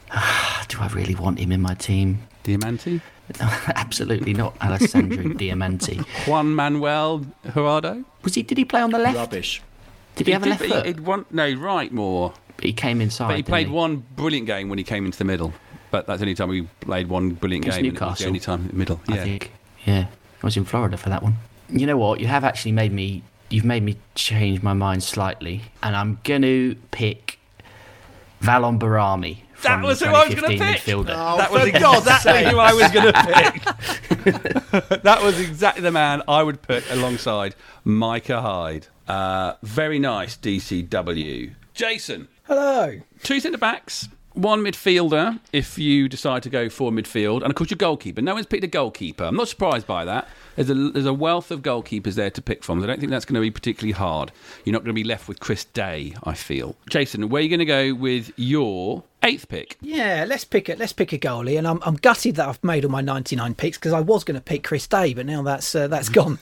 [0.67, 2.27] do I really want him in my team?
[2.43, 3.01] Diamanti,
[3.75, 5.99] Absolutely not, Alessandro Diamanti.
[6.27, 8.05] Juan Manuel Jurado.
[8.23, 8.41] Was he?
[8.43, 9.17] Did he play on the left?
[9.17, 9.61] Rubbish.
[10.17, 10.85] Did he have a did, left but foot?
[10.85, 12.33] He, he'd want, no, right more.
[12.55, 13.27] But he came inside.
[13.27, 15.53] But he played one brilliant game when he came into the middle.
[15.91, 17.69] But that's the only time we played one brilliant game.
[17.69, 18.27] was the Newcastle.
[18.27, 18.99] only time in the middle.
[19.07, 19.23] I Yeah.
[19.23, 19.51] think.
[19.85, 20.07] Yeah,
[20.41, 21.35] I was in Florida for that one.
[21.69, 22.19] You know what?
[22.19, 23.23] You have actually made me.
[23.49, 27.39] You've made me change my mind slightly, and I'm going to pick
[28.41, 29.37] Valon Behrami.
[29.63, 30.59] That was who I was gonna pick.
[30.59, 31.07] Midfielder.
[31.37, 35.01] that was exactly who I was going to pick.
[35.03, 38.87] that was exactly the man I would put alongside Micah Hyde.
[39.07, 41.53] Uh, very nice DCW.
[41.73, 42.99] Jason, Hello.
[43.23, 47.69] two centre backs, one midfielder if you decide to go for midfield, and of course
[47.69, 48.21] your goalkeeper.
[48.21, 49.23] No one's picked a goalkeeper.
[49.25, 50.27] I'm not surprised by that.
[50.55, 52.83] There's a, there's a wealth of goalkeepers there to pick from.
[52.83, 54.31] I don't think that's going to be particularly hard.
[54.65, 56.75] You're not going to be left with Chris Day, I feel.
[56.89, 59.77] Jason, where are you going to go with your eighth pick?
[59.81, 60.79] Yeah, let's pick it.
[60.79, 63.77] Let's pick a goalie, and I'm, I'm gutted that I've made all my 99 picks
[63.77, 66.39] because I was going to pick Chris Day, but now that's uh, that's gone,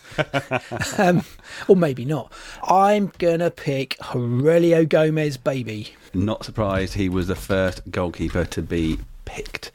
[0.98, 1.24] um,
[1.68, 2.32] or maybe not.
[2.64, 5.96] I'm gonna pick Heurelho Gomes, baby.
[6.14, 9.72] Not surprised he was the first goalkeeper to be picked.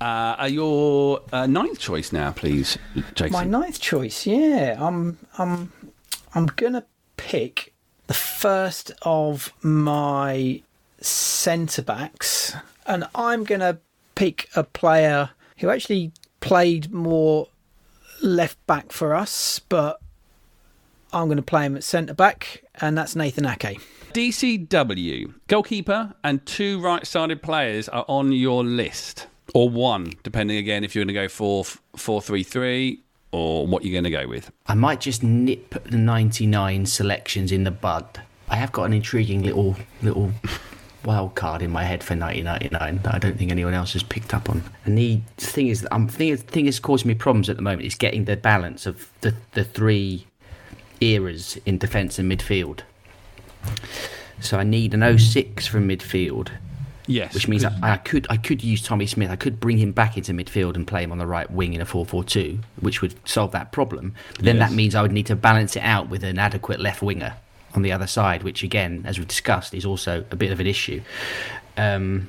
[0.00, 2.78] Uh, are your uh, ninth choice now, please,
[3.14, 3.32] Jason?
[3.32, 4.76] My ninth choice, yeah.
[4.78, 5.72] I'm I'm
[6.34, 6.84] I'm gonna
[7.16, 7.72] pick
[8.06, 10.62] the first of my
[11.04, 12.54] centre backs,
[12.86, 13.78] and I'm gonna
[14.14, 17.48] pick a player who actually played more
[18.22, 20.00] left back for us, but
[21.12, 23.78] I'm going to play him at centre back, and that's Nathan Ake.
[24.12, 29.26] DCW, goalkeeper and two right sided players are on your list.
[29.54, 31.64] Or one, depending again if you're going to go 4
[31.96, 33.00] 4 3 3
[33.32, 34.50] or what you're going to go with.
[34.66, 38.22] I might just nip the 99 selections in the bud.
[38.48, 40.32] I have got an intriguing little little
[41.04, 44.32] wild card in my head for 1999 that I don't think anyone else has picked
[44.34, 44.62] up on.
[44.84, 47.82] And the thing is, I'm thing, the thing is causing me problems at the moment
[47.86, 50.26] is getting the balance of the the three
[51.00, 52.80] eras in defence and midfield.
[54.40, 56.50] So I need an 06 from midfield,
[57.06, 59.30] Yes, which means I, I could I could use Tommy Smith.
[59.30, 61.80] I could bring him back into midfield and play him on the right wing in
[61.80, 64.14] a 4-4-2, which would solve that problem.
[64.36, 64.70] But then Yes.
[64.70, 67.34] that means I would need to balance it out with an adequate left winger
[67.74, 70.66] on the other side, which again, as we've discussed, is also a bit of an
[70.66, 71.00] issue.
[71.76, 72.28] Um,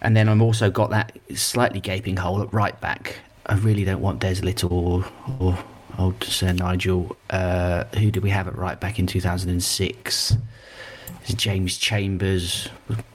[0.00, 3.20] and then I've also got that slightly gaping hole at right back.
[3.46, 5.04] I really don't want Des Lyttle or,
[5.40, 5.58] or
[5.98, 7.16] old Sir Nigel.
[7.30, 10.36] Uh, who did we have at right back in 2006?
[11.24, 12.68] James Chambers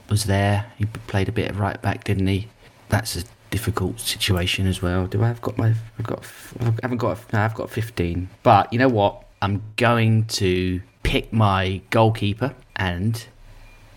[0.08, 0.66] was there.
[0.76, 2.48] He played a bit of right back, didn't he?
[2.88, 5.06] That's a difficult situation as well.
[5.06, 5.74] Do I have got my?
[5.98, 6.24] I've got.
[6.60, 7.32] I haven't got.
[7.32, 8.28] No, I've got 15.
[8.42, 9.23] But you know what?
[9.44, 13.22] I'm going to pick my goalkeeper, and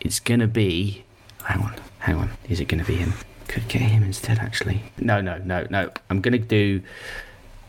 [0.02, 1.06] it's gonna be.
[1.46, 2.30] Hang on, hang on.
[2.50, 3.14] Is it gonna be him?
[3.48, 4.84] Could get him instead, actually.
[5.00, 5.90] No, no, no, no.
[6.10, 6.82] I'm gonna do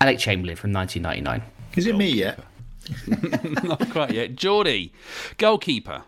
[0.00, 1.48] Alec Chamberlain from 1999.
[1.76, 2.40] Is it me yet?
[3.62, 4.34] not quite yet.
[4.34, 4.92] Geordie,
[5.36, 6.02] goalkeeper,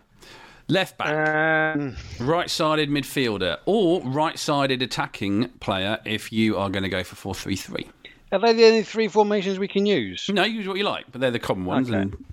[0.67, 7.05] left back, Um, right-sided midfielder, or right-sided attacking player if you are going to go
[7.05, 7.87] for four-three-three.
[8.31, 10.29] Are they the only three formations we can use?
[10.29, 11.89] No, use what you like, but they're the common ones.
[11.89, 11.99] Okay.
[11.99, 12.25] And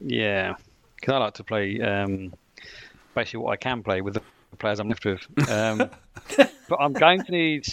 [0.00, 0.54] Yeah,
[0.96, 2.34] because I like to play um,
[3.14, 4.22] basically what I can play with the
[4.58, 5.26] players I'm left with.
[5.50, 5.78] Um,
[6.68, 7.66] but I'm going to need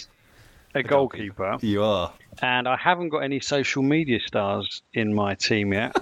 [0.74, 2.12] a goalkeeper, you are.
[2.42, 5.94] and I haven't got any social media stars in my team yet,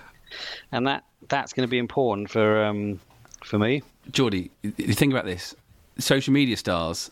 [0.72, 3.00] and that that's going to be important for um,
[3.44, 3.82] for me.
[4.10, 5.54] Geordie, you think about this.
[5.98, 7.10] Social media stars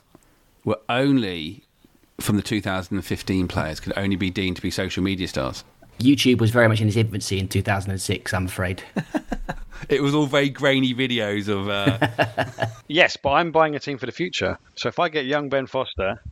[0.64, 1.66] were only
[2.21, 5.64] from the 2015 players could only be deemed to be social media stars.
[5.99, 8.35] YouTube was very much in its infancy in 2006.
[8.35, 8.83] I'm afraid.
[9.89, 11.69] It was all very grainy videos of.
[11.69, 14.59] Uh, Yes, but I'm buying a team for the future.
[14.77, 16.23] So if I get young Ben Foster,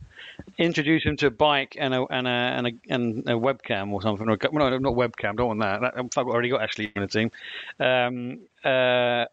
[0.57, 4.01] introduce him to a bike and a and a and a, and a webcam or
[4.01, 4.27] something.
[4.29, 5.35] Or a, well, no, not webcam.
[5.37, 5.81] Don't want that.
[5.81, 7.31] that I've already got Ashley in the team.
[7.79, 9.25] Um, uh,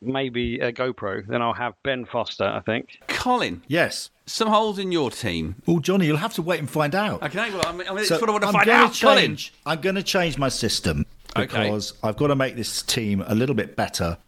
[0.00, 1.26] maybe a GoPro.
[1.26, 2.44] Then I'll have Ben Foster.
[2.44, 2.98] I think.
[3.08, 4.10] Colin, Yes.
[4.26, 5.56] some holes in your team.
[5.66, 7.22] Well, Johnny, you'll have to wait and find out.
[7.22, 8.84] Okay, well, I mean, I mean, So it's what I want to I'm find gonna
[8.84, 9.18] out, Colin.
[9.18, 11.04] change, I'm going to change my system
[11.36, 11.46] Okay.
[11.46, 14.18] because I've got to make this team a little bit better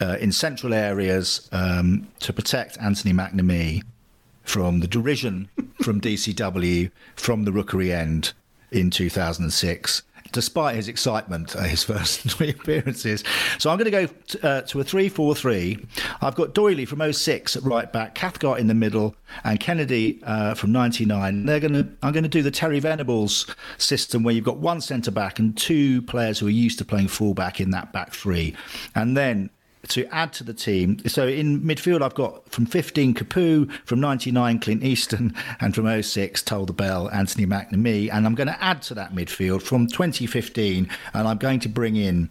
[0.00, 3.82] uh, in central areas um, to protect Anthony McNamee
[4.42, 5.48] from the derision
[5.82, 8.32] from DCW from the rookery end
[8.72, 10.02] in 2006.
[10.32, 13.22] Despite his excitement at his first three appearances.
[13.58, 15.86] So I'm going to go t- uh, to a 3 4 3.
[16.20, 19.14] I've got Doyley from 06 at right back, Cathcart in the middle,
[19.44, 21.46] and Kennedy uh, from 99.
[21.46, 23.46] They're going to, I'm going to do the Terry Venables
[23.78, 27.08] system where you've got one centre back and two players who are used to playing
[27.08, 28.54] full back in that back three.
[28.94, 29.50] And then
[29.88, 30.98] to add to the team.
[31.06, 36.42] So in midfield, I've got from 15 Capoue, from 99 Clint Easton, and from 06
[36.42, 38.12] Toll the Bell Anthony McNamee.
[38.12, 41.96] And I'm going to add to that midfield from 2015, and I'm going to bring
[41.96, 42.30] in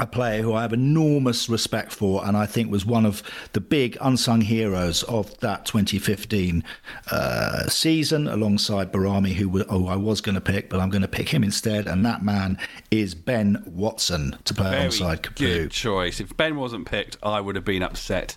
[0.00, 3.22] a player who I have enormous respect for, and I think was one of
[3.52, 6.64] the big unsung heroes of that 2015
[7.10, 11.08] uh, season, alongside Behrami, who, oh, I was going to pick, but I'm going to
[11.08, 11.86] pick him instead.
[11.86, 12.58] And that man
[12.90, 15.36] is Ben Watson to play Very alongside Capoue.
[15.36, 16.20] good choice.
[16.20, 18.36] If Ben wasn't picked, I would have been upset.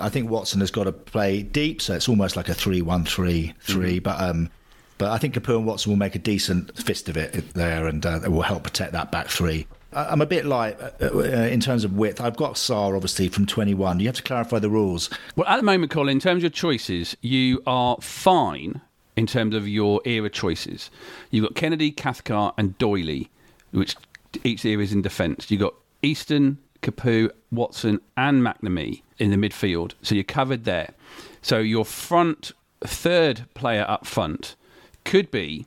[0.00, 3.96] I think Watson has got to play deep, so it's almost like a three-one-three-three.
[3.96, 4.02] Mm-hmm.
[4.02, 4.50] But um,
[4.98, 8.04] but I think Capoue and Watson will make a decent fist of it there, and
[8.04, 9.66] uh, it will help protect that back three.
[9.94, 12.20] I'm a bit light uh, uh, in terms of width.
[12.20, 14.00] I've got Sarr obviously from 21.
[14.00, 15.10] You have to clarify the rules.
[15.36, 18.80] Well, at the moment, Colin, in terms of your choices, you are fine
[19.16, 20.90] in terms of your era choices.
[21.30, 23.28] You've got Kennedy, Cathcart, and Doyley,
[23.70, 23.96] which
[24.42, 25.50] each era is in defence.
[25.50, 29.92] You've got Easton, Capoue, Watson, and McNamee in the midfield.
[30.02, 30.94] So you're covered there.
[31.42, 34.56] So your front third player up front
[35.04, 35.66] could be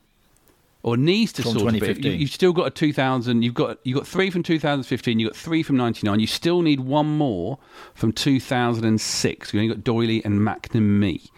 [0.88, 1.74] or needs to From sort of.
[1.74, 2.12] 2015.
[2.14, 3.42] You, you've still got a 2000.
[3.42, 5.20] You've got you have got three from 2015.
[5.20, 6.22] You've got three from 99.
[6.22, 7.60] You still need one more
[7.94, 9.54] from 2006.
[9.54, 11.30] You've only got Doyley and McNamee,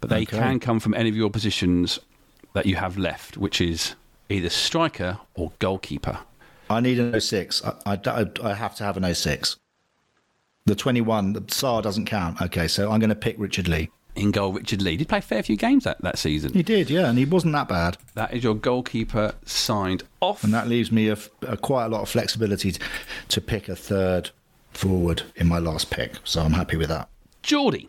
[0.00, 0.36] but they Okay.
[0.38, 2.00] can come from any of your positions
[2.52, 3.94] that you have left, which is
[4.28, 6.18] either striker or goalkeeper.
[6.68, 7.62] I need an 06.
[7.64, 9.56] I, I, I have to have an 06.
[10.66, 12.42] The 21, the Sarr doesn't count.
[12.42, 13.88] Okay, so I'm going to pick Richard Lee.
[14.16, 16.52] In goal, Richard Lee did play a fair few games that, that season.
[16.52, 17.96] He did, yeah, and he wasn't that bad.
[18.14, 20.42] That is your goalkeeper signed off.
[20.44, 22.80] And that leaves me a, a quite a lot of flexibility to,
[23.28, 24.30] to pick a third
[24.72, 26.14] forward in my last pick.
[26.24, 27.08] So I'm happy with that.
[27.42, 27.88] Geordie.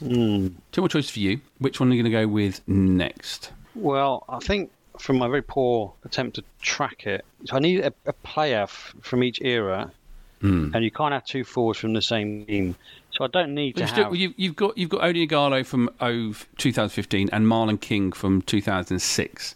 [0.00, 1.40] Two more choices for you.
[1.58, 3.52] Which one are you going to go with next?
[3.74, 7.92] Well, I think from my very poor attempt to track it, so I need a,
[8.06, 9.92] a player f- from each era,
[10.40, 10.72] Hmm.
[10.74, 12.74] and you can't have two forwards from the same team.
[13.22, 16.34] So I don't need to still, you've, you've got you've got Odie Ighalo from oh,
[16.58, 19.54] 2015 and Marlon King from 2006.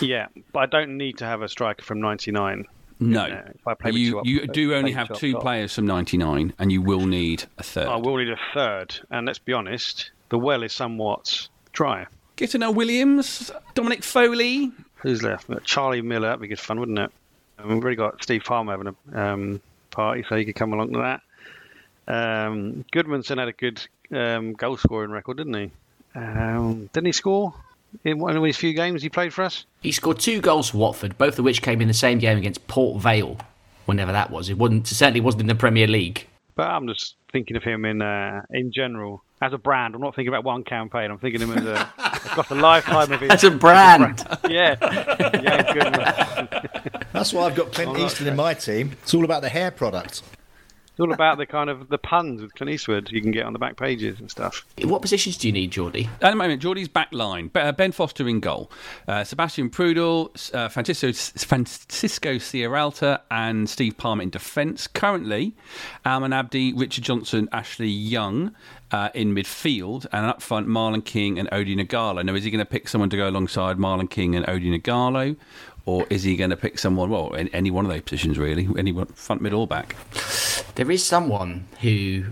[0.00, 2.64] Yeah, but I don't need to have a striker from '99.
[3.00, 5.84] No, Yeah, if I play with you up- you do only have two players from
[5.84, 7.88] '99, and you will need a third.
[7.88, 12.06] I will need a third, and let's be honest, the well is somewhat dry.
[12.38, 14.72] Gifton Noel Williams, Dominic Foley.
[14.94, 15.50] Who's left?
[15.50, 16.28] Uh, Charlie Miller.
[16.28, 17.10] That'd be good fun, wouldn't it?
[17.58, 20.94] And we've already got Steve Palmer having a um, party, so he could come along
[20.94, 21.20] to that.
[22.06, 25.70] Um, Gudmundsson had a good um, goal scoring record, didn't he?
[26.14, 27.54] Um, didn't he score
[28.04, 29.64] in one of his few games he played for us?
[29.80, 32.66] He scored two goals for Watford, both of which came in the same game against
[32.66, 33.38] Port Vale,
[33.86, 34.48] whenever that was.
[34.48, 36.26] It wasn't certainly wasn't in the Premier League.
[36.54, 39.94] But I'm just thinking of him in uh, in general as a brand.
[39.94, 41.10] I'm not thinking about one campaign.
[41.10, 43.30] I'm thinking of him as a across a lifetime of his.
[43.30, 44.24] As a brand.
[44.48, 44.76] yeah,
[45.42, 46.48] yeah, Goodman.
[47.12, 48.92] That's why I've got Clint Eastwood in my team.
[49.02, 50.22] It's all about the hair product.
[50.94, 53.52] It's all about the kind of the puns with Clint Eastwood you can get on
[53.52, 54.64] the back pages and stuff.
[54.84, 56.08] What positions do you need, Geordie?
[56.22, 57.50] At the moment, Geordie's back line.
[57.52, 58.70] Uh, Ben Foster in goal.
[59.08, 64.86] Uh, Sebastian Prödl, uh, Francisco, Francisco Sierralta, and Steve Palmer in defence.
[64.86, 65.56] Currently,
[66.06, 68.54] Almen Abdi, Richard Johnson, Ashley Young
[68.92, 70.06] uh, in midfield.
[70.12, 72.24] And up front, Marlon King and Odion Ighalo.
[72.24, 75.34] Now, is he going to pick someone to go alongside Marlon King and Odion Ighalo?
[75.86, 78.66] Or is he going to pick someone, well, in any one of those positions, really?
[78.78, 79.96] Any one, front, mid, or back?
[80.76, 82.24] There is someone who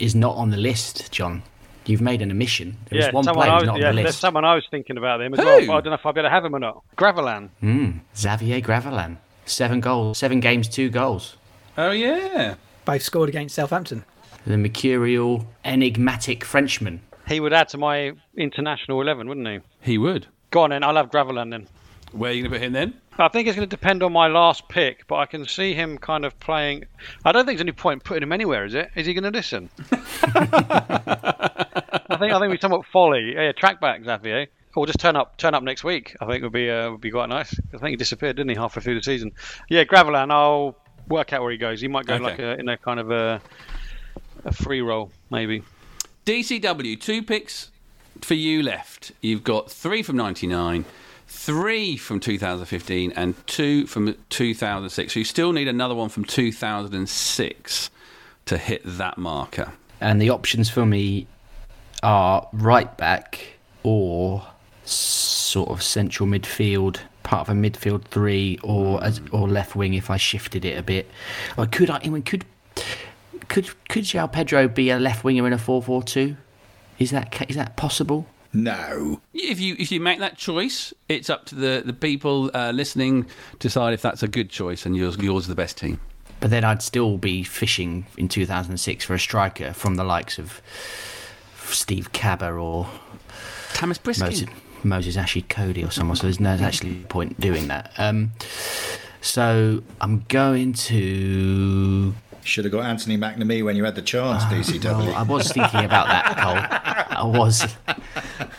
[0.00, 1.42] is not on the list, John.
[1.84, 2.78] You've made an omission.
[2.90, 4.96] There is one someone player was, not yeah, on the there's someone I was thinking
[4.96, 5.44] about him as Who?
[5.44, 5.66] well.
[5.66, 6.82] But I don't know if I'll be able to have him or not.
[6.96, 7.50] Gravelaine.
[7.62, 9.18] Mm, Xavier Gravelaine.
[9.44, 11.36] Seven goals, seven games, two goals.
[11.78, 12.54] Oh, yeah.
[12.84, 14.04] Both scored against Southampton.
[14.46, 17.02] The mercurial, enigmatic Frenchman.
[17.28, 19.60] He would add to my international eleven, wouldn't he?
[19.80, 20.26] He would.
[20.50, 20.82] Go on then.
[20.82, 21.68] I'll have Gravelaine then.
[22.16, 22.94] Where are you going to put him then?
[23.18, 25.98] I think it's going to depend on my last pick, but I can see him
[25.98, 26.84] kind of playing.
[27.24, 28.90] I don't think there's any point putting him anywhere, is it?
[28.94, 29.70] Is he going to listen?
[32.08, 33.34] I think I think we somewhat folly.
[33.34, 34.46] Yeah, track back, Xavier.
[34.74, 36.14] Or just turn up, turn up next week.
[36.20, 37.54] I think would be uh, would be quite nice.
[37.74, 39.32] I think he disappeared, didn't he, halfway through the season?
[39.70, 40.30] Yeah, Gravelaine.
[40.30, 40.76] I'll
[41.08, 41.80] work out where he goes.
[41.80, 42.24] He might go Okay.
[42.24, 43.40] like a, in a kind of a
[44.44, 45.62] a free roll, maybe.
[46.26, 47.70] DCW, two picks
[48.20, 49.12] for you left.
[49.22, 50.84] You've got three from 99,
[51.26, 55.12] three from 2015, and two from 2006.
[55.12, 57.90] So you still need another one from 2006
[58.46, 59.72] to hit that marker.
[60.00, 61.26] And the options for me
[62.02, 63.40] are right back
[63.82, 64.46] or
[64.84, 70.10] sort of central midfield, part of a midfield three, or as, or left wing if
[70.10, 71.10] I shifted it a bit.
[71.56, 72.00] Or could I?
[72.00, 72.44] Mean, could
[73.48, 76.36] could could João Pedro be a left winger in a four four two?
[76.98, 78.26] Is that is that possible?
[78.56, 79.20] No.
[79.34, 83.24] If you if you make that choice, it's up to the, the people uh, listening
[83.24, 86.00] to decide if that's a good choice and yours yours is the best team.
[86.40, 90.60] But then I'd still be fishing in 2006 for a striker from the likes of
[91.64, 92.88] Steve Kabba or
[93.72, 94.20] Thomas Priskin.
[94.20, 94.48] Moses,
[94.84, 96.16] Moses Ashikodi or someone.
[96.16, 97.92] So there's no actually point doing that.
[97.98, 98.32] Um,
[99.20, 102.14] so I'm going to.
[102.44, 104.84] Should have got Anthony McNamee when you had the chance, DCW.
[104.84, 107.16] Well, I was thinking about that, Cole.
[107.18, 107.66] I was.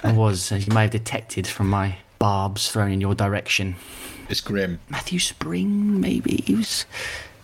[0.08, 0.52] I was.
[0.52, 3.76] As you may have detected from my barbs thrown in your direction.
[4.30, 4.80] it's grim.
[4.90, 6.86] Matthew Spring, maybe he was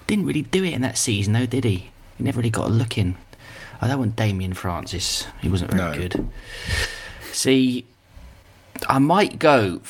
[0.08, 1.90] didn't really do it in that season, though, did he?
[2.18, 3.16] He never really got a look in.
[3.82, 5.26] I don't want Damien Francis.
[5.42, 5.98] He wasn't very No.
[5.98, 6.30] good.
[7.32, 7.86] See,
[8.88, 9.82] I might go.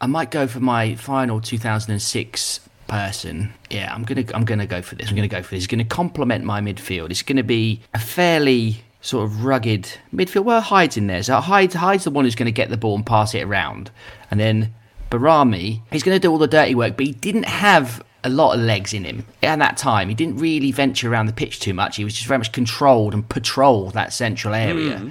[0.00, 3.52] I might go for my final 2006 person.
[3.70, 4.24] Yeah, I'm gonna.
[4.34, 5.08] I'm gonna go for this.
[5.08, 5.64] I'm gonna go for this.
[5.64, 7.10] It's gonna complement my midfield.
[7.10, 10.44] It's gonna be a fairly sort of rugged midfield.
[10.44, 13.06] Well, Hyde's in there, so Hyde, Hyde's the one who's gonna get the ball and
[13.06, 13.90] pass it around,
[14.30, 14.74] and then
[15.10, 16.96] Behrami, he's gonna do all the dirty work.
[16.96, 20.10] But he didn't have a lot of legs in him at that time.
[20.10, 21.96] He didn't really venture around the pitch too much.
[21.96, 24.98] He was just very much controlled and patrolled that central area.
[24.98, 25.08] Hmm.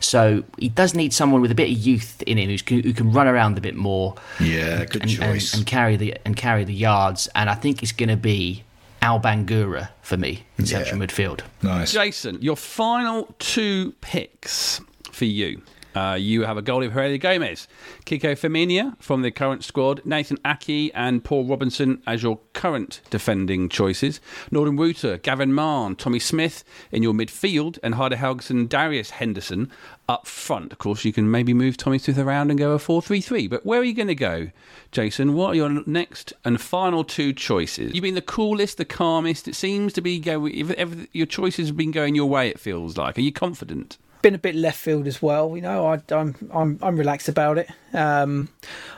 [0.00, 3.12] So he does need someone with a bit of youth in him who's, who can
[3.12, 5.54] run around a bit more Yeah, good and, and, choice.
[5.54, 7.28] and carry the and carry the yards.
[7.36, 8.64] And I think it's going to be
[9.02, 11.40] Al Bangura for me in central midfield.
[11.62, 11.92] nice.
[11.92, 14.80] Jason, your final two picks
[15.12, 15.62] for you.
[15.98, 17.66] Uh, you have a goalie of Heurelho Gomes,
[18.06, 23.68] Kiko Femenía from the current squad, Nathan Ake and Paul Robinson as your current defending
[23.68, 24.20] choices,
[24.52, 29.72] Nordin Wooter, Gavin Mahon, Tommy Smith in your midfield, and Heidar Helguson, Darius Henderson
[30.08, 30.70] up front.
[30.70, 33.48] Of course, you can maybe move Tommy Smith around and go a 4 3 3.
[33.48, 34.52] But where are you going to go,
[34.92, 35.34] Jason?
[35.34, 37.92] What are your next and final two choices?
[37.92, 39.48] You've been the coolest, the calmest.
[39.48, 40.46] It seems to be go.
[40.46, 43.18] Your choices have been going your way, it feels like.
[43.18, 43.98] Are you confident?
[44.22, 45.56] Been a bit left field as well.
[45.56, 48.48] You know, I, I'm I'm I'm relaxed about it, um,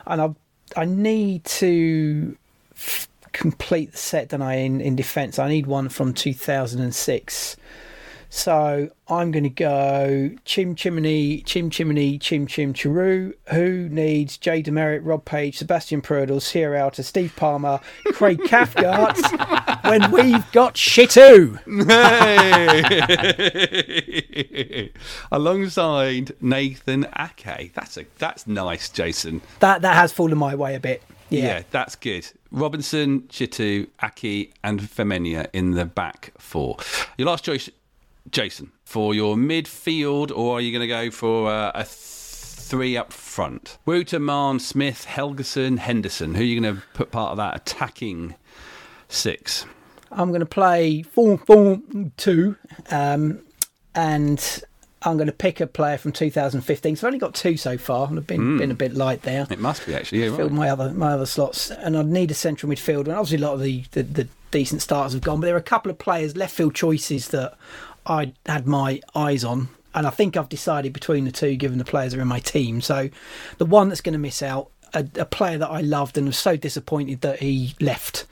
[0.05, 0.29] and I
[0.75, 2.37] I need to
[2.75, 4.55] f- complete the set, don't I?
[4.55, 7.57] In in defence, I need one from 2006
[8.33, 13.33] So I'm going to go Chim Chimney, Chim Chimney, Chim Chim Chiru.
[13.49, 17.81] Who needs Jay DeMerit, Rob Page, Sebastian Prödl, Sierra Alta, Steve Palmer,
[18.13, 19.17] Craig Cathcart
[19.83, 21.57] when we've got Shittu?
[23.51, 24.91] Hey!
[25.31, 27.73] Alongside Nathan Ake.
[27.73, 29.41] That's a that's nice, Jason.
[29.59, 31.03] That that has fallen my way a bit.
[31.29, 31.63] Yeah, Yeah.
[31.71, 32.27] that's good.
[32.51, 36.77] Robinson, Shittu, Ake, and Femenia in the back four.
[37.17, 37.69] Your last choice,
[38.29, 43.11] Jason, for your midfield, or are you going to go for uh, a three up
[43.11, 43.77] front?
[43.85, 46.35] Wooter, Mahon, Smith, Helguson, Henderson.
[46.35, 48.35] Who are you going to put part of that attacking
[49.07, 49.65] six?
[50.11, 51.79] I'm going to play 4 4
[52.17, 52.55] 2,
[52.91, 53.39] um,
[53.95, 54.63] and
[55.03, 56.95] I'm going to pick a player from 2015.
[56.95, 59.47] So I've only got two so far, and I've been, been a bit light there.
[59.49, 60.23] It must be actually.
[60.25, 60.59] Yeah, Filled right.
[60.59, 63.05] my other my other slots, and I'd need a central midfielder.
[63.05, 65.59] And obviously, a lot of the, the, the decent starters have gone, but there are
[65.59, 67.57] a couple of players left field choices that
[68.05, 71.85] I had my eyes on, and I think I've decided between the two, given the
[71.85, 72.81] players are in my team.
[72.81, 73.09] So,
[73.57, 76.37] the one that's going to miss out, a, a player that I loved and was
[76.37, 78.25] so disappointed that he left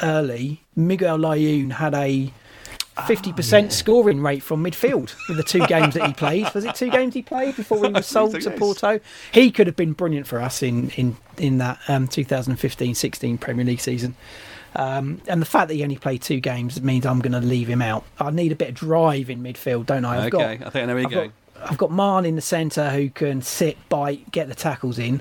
[0.00, 0.62] early.
[0.76, 2.32] Miguel Layun had a.
[2.94, 6.52] 50% scoring rate from midfield with the two games that he played.
[6.52, 8.50] Was it two games he played before he was sold to.
[8.50, 9.00] Porto?
[9.32, 13.80] He could have been brilliant for us in in in that um, 2015-16 Premier League
[13.80, 14.14] season.
[14.74, 17.68] Um, and the fact that he only played two games means I'm going to leave
[17.68, 18.04] him out.
[18.18, 20.26] I need a bit of drive in midfield, don't I?
[20.26, 21.32] I've Okay, got, I think I know where you're I've going.
[21.54, 25.20] got, I've got Mahon in the centre who can sit, bite, get the tackles in.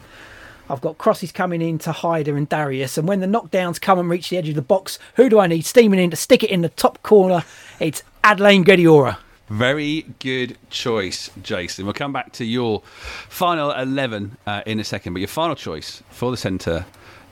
[0.69, 4.09] I've got crosses coming in to Heidar and Darius, and when the knockdowns come and
[4.09, 6.49] reach the edge of the box, who do I need steaming in to stick it
[6.49, 7.43] in the top corner?
[7.81, 9.17] It's Adlène Guédioura.
[9.49, 11.83] Very good choice, Jason.
[11.83, 12.81] We'll come back to your
[13.27, 16.85] final 11 uh, in a second, but your final choice for the centre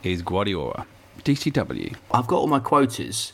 [0.04, 0.86] is Guédioura.
[1.24, 1.96] DCW.
[2.12, 3.34] I've got all my quotas,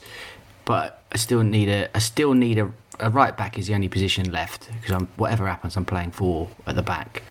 [0.66, 1.96] but I still need a.
[1.96, 2.72] I still need a.
[3.02, 6.48] A right back is the only position left because I'm whatever happens, I'm playing four
[6.66, 7.24] at the back.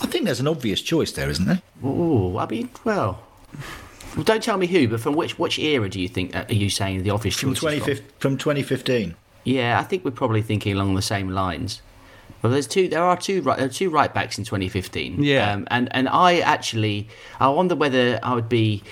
[0.00, 1.62] I think there's an obvious choice there, isn't there?
[1.84, 3.22] Oh, I mean, well,
[4.16, 6.54] well, don't tell me who, but from which which era do you think uh, are
[6.54, 9.14] you saying the obvious From, choice is 2015 from 2015.
[9.44, 11.82] Yeah, I think we're probably thinking along the same lines.
[12.42, 12.88] Well, there's two.
[12.88, 13.40] There are two.
[13.42, 15.22] right- There are two right backs in 2015.
[15.22, 15.52] Yeah.
[15.52, 18.82] Um, and and I actually, I wonder whether I would be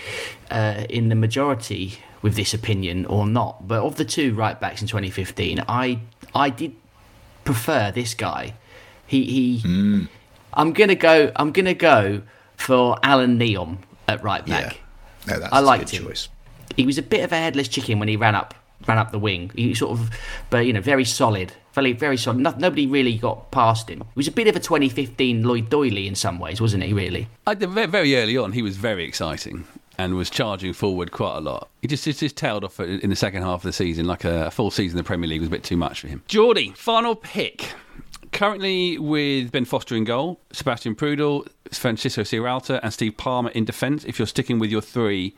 [0.51, 3.67] uh, in the majority with this opinion or not.
[3.67, 5.99] But of the two right backs in 2015, I
[6.35, 6.75] I did
[7.45, 8.55] prefer this guy.
[9.07, 10.07] He he.
[10.55, 11.33] I'm gonna go.
[11.37, 12.23] I'm gonna go
[12.57, 14.79] for Allan Nyom at right back.
[15.27, 15.35] Yeah.
[15.35, 16.07] No, that's I a liked good him.
[16.07, 16.29] choice.
[16.77, 18.55] He was a bit of a headless chicken when he ran up
[18.87, 19.51] ran up the wing.
[19.55, 20.11] He sort of,
[20.51, 22.41] but you know, very solid, very very solid.
[22.41, 23.99] No, nobody really got past him.
[23.99, 26.93] He was a bit of a 2015 Lloyd Doyley in some ways, wasn't he?
[26.93, 27.29] Really?
[27.47, 29.65] I, very, very early on, he was very exciting
[30.01, 31.69] and was charging forward quite a lot.
[31.83, 34.47] He just, just, just tailed off in the second half of the season, like a,
[34.47, 36.23] a full season in the Premier League was a bit too much for him.
[36.27, 37.75] Geordie, final pick.
[38.33, 44.05] Currently with Ben Foster in goal, Sebastian Prödl, Francisco Sierralta, and Steve Palmer in defence.
[44.05, 45.35] If you're sticking with your three,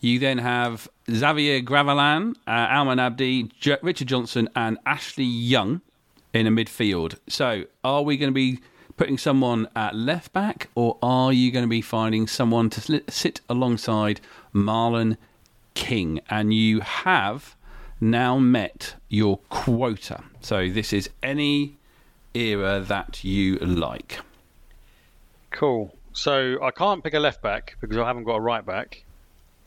[0.00, 5.80] you then have Xavier Gravelaine, uh, Almen Abdi, J- Richard Johnson, and Ashley Young
[6.32, 7.18] in a midfield.
[7.28, 8.60] So, are we going to be
[8.96, 13.40] putting someone at left back, or are you going to be finding someone to sit
[13.48, 14.20] alongside
[14.54, 15.16] Marlon
[15.74, 16.20] King?
[16.28, 17.56] And you have
[18.00, 20.24] now met your quota.
[20.40, 21.76] So, this is any
[22.34, 24.20] era that you like.
[25.50, 25.94] Cool.
[26.12, 29.04] So I can't pick a left back because I haven't got a right back,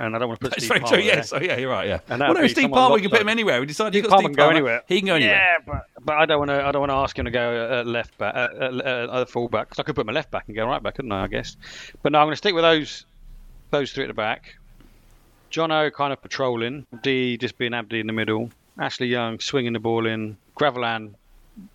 [0.05, 1.05] and I don't want to put That's Steve very Palmer true.
[1.05, 1.15] there.
[1.15, 1.33] Yes.
[1.33, 1.87] Oh, yeah, you're right.
[1.87, 1.99] Yeah.
[2.09, 3.59] And well, that'd no, be Steve someone Palmer, we can put him anywhere.
[3.59, 4.83] We decided Steve you've got Palmer Steve can go anywhere.
[4.87, 5.35] He can go anywhere.
[5.35, 6.65] Yeah, but, but I don't want to.
[6.65, 9.29] I don't want to ask him to go at left back, at, at, at, at
[9.29, 9.69] full back.
[9.69, 11.23] 'cause I could put my left back and go right back, couldn't I?
[11.23, 11.55] I guess.
[12.01, 13.05] But no, I'm going to stick with those
[13.71, 14.55] those three at the back.
[15.51, 16.85] Jono kind of patrolling.
[17.01, 18.49] D just being Abdi in the middle.
[18.79, 20.37] Ashley Young swinging the ball in.
[20.55, 21.15] Gravelaine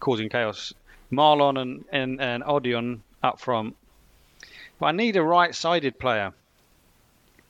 [0.01, 0.73] causing chaos.
[1.13, 3.77] Marlon and and, and Odion up front.
[4.81, 6.33] But I need a right-sided player.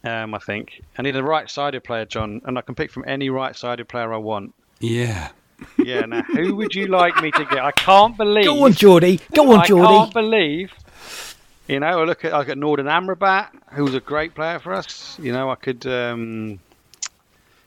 [0.05, 3.31] Um, I think I need a right-sided player, John, and I can pick from any
[3.31, 4.55] right-sided player I want.
[4.81, 5.31] Yeah.
[5.77, 6.03] Yeah.
[6.03, 7.59] Now, who would you like me to get?
[7.65, 8.45] I can't believe.
[8.45, 9.21] Go on, Geordie.
[9.35, 10.73] Go on, I can't believe.
[11.67, 14.59] You know, I look at I look at Nordin Amrabat, who was a great player
[14.61, 15.19] for us.
[15.21, 16.61] You know, I could um,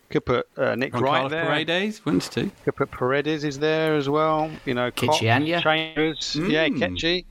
[0.09, 1.45] could put uh, Nick Ron Wright Carlos there.
[1.45, 2.49] Paredes, wins too.
[2.63, 4.49] Could put Paredes is there as well.
[4.65, 5.61] You know, Koch, Ikechi Anya.
[5.61, 6.79] Chambers, yeah, Mm.
[6.79, 7.25] Ketchy.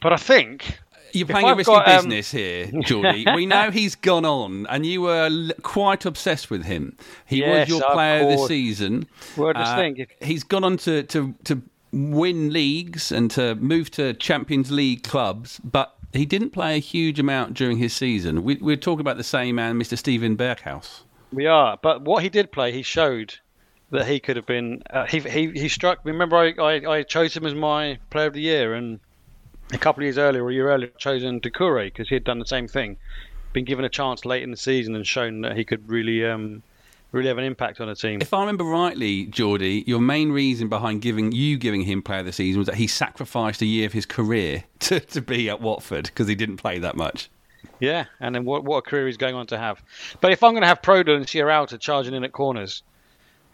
[0.00, 0.78] But I think
[1.12, 3.26] You're playing a risky got, um, business here, Geordie.
[3.34, 6.96] we know he's gone on, and you were l- quite obsessed with him.
[7.26, 9.06] He Yes, was your player of the season.
[9.38, 14.14] I Uh, think he's gone on to, to, to win leagues and to move to
[14.14, 18.44] Champions League clubs, but he didn't play a huge amount during his season.
[18.44, 19.96] We, we're talking about the same man, Mr.
[19.98, 21.02] Stephen Berghuis.
[21.32, 21.78] we are.
[21.82, 23.34] But what he did play, he showed
[23.90, 24.82] that he could have been.
[24.90, 25.98] Uh, he, he he struck.
[26.04, 29.00] Remember, I, I I chose him as my player of the year, and
[29.72, 32.38] a couple of years earlier, or a year earlier, chosen Doucouré because he had done
[32.38, 32.96] the same thing,
[33.52, 36.62] been given a chance late in the season and shown that he could really um
[37.12, 38.22] really have an impact on a team.
[38.22, 42.26] If I remember rightly, Geordie, your main reason behind giving you giving him player of
[42.26, 45.60] the season was that he sacrificed a year of his career to, to be at
[45.60, 47.30] Watford because he didn't play that much.
[47.80, 49.82] Yeah, and then what what a career he's going on to have.
[50.20, 52.82] But if I'm going to have Prödl and Sierralta charging in at corners,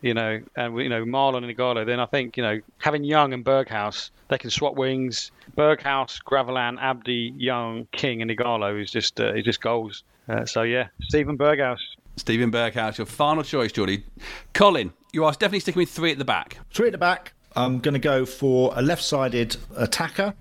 [0.03, 3.33] you know, and you know Marlon and Ighalo, then I think you know having Young
[3.33, 5.31] and Berghuis, they can swap wings.
[5.57, 10.05] Berghuis, Gravelaine, Abdi, Young, King, and Ighalo is just uh, is just goals.
[10.29, 11.79] Uh, so yeah, Stephen Berghuis.
[12.17, 14.05] Stephen Berghuis, your final choice, Geordie.
[14.53, 16.59] Colin, you are definitely sticking with three at the back.
[16.73, 17.33] Three at the back.
[17.57, 20.35] I'm going to go for a left-sided attacker,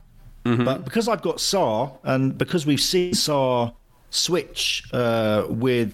[0.44, 3.74] but because I've got Sarr and because we've seen Sarr
[4.10, 5.94] switch uh, with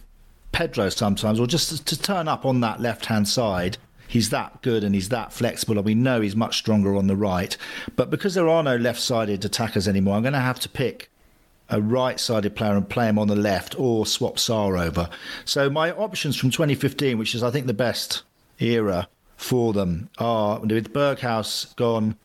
[0.53, 3.77] Pedro sometimes, or just to, turn up on that left-hand side,
[4.07, 7.15] he's that good and he's that flexible, and we know he's much stronger on the
[7.15, 7.57] right.
[7.97, 11.09] But because there are no left-sided attackers anymore, I'm going to have to pick
[11.69, 15.09] a right-sided player and play him on the left, or swap Sarr over.
[15.43, 18.23] So my options from 2015, which is I think the best
[18.59, 22.15] era for them, are with Berghuis gone.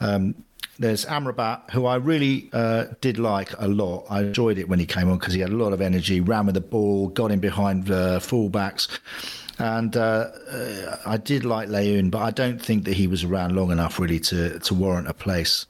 [0.00, 0.34] Um,
[0.78, 4.06] there's Amrabat, who I really uh, did like a lot.
[4.08, 6.46] I enjoyed it when he came on because he had a lot of energy, ran
[6.46, 8.98] with the ball, got in behind the fullbacks.
[9.58, 13.56] And uh, uh, I did like Layun, but I don't think that he was around
[13.56, 15.66] long enough really to, to warrant a place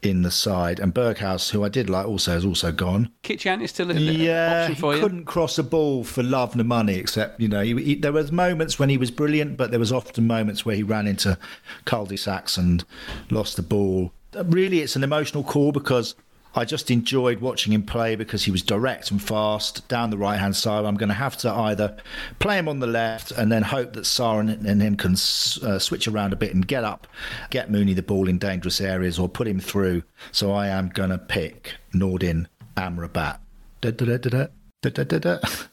[0.00, 0.80] in the side.
[0.80, 3.10] And Berghuis, who I did like also, has also gone.
[3.22, 5.02] Kitchan is still an Yeah, option he you.
[5.02, 6.94] couldn't cross a ball for love nor money.
[6.94, 9.92] Except you know, he, he, there was moments when he was brilliant, but there was
[9.92, 11.36] often moments where he ran into
[11.84, 12.84] cul-de-sacs and
[13.30, 14.12] lost the ball.
[14.34, 16.14] Really, it's an emotional call because
[16.54, 20.56] I just enjoyed watching him play because he was direct and fast down the right-hand
[20.56, 20.84] side.
[20.84, 21.96] I'm going to have to either
[22.38, 26.08] play him on the left and then hope that Sarah and, him can uh, switch
[26.08, 27.06] around a bit and get up,
[27.50, 30.02] get Mooney the ball in dangerous areas, or put him through.
[30.32, 33.38] So I am going to pick Nordin Amrabat.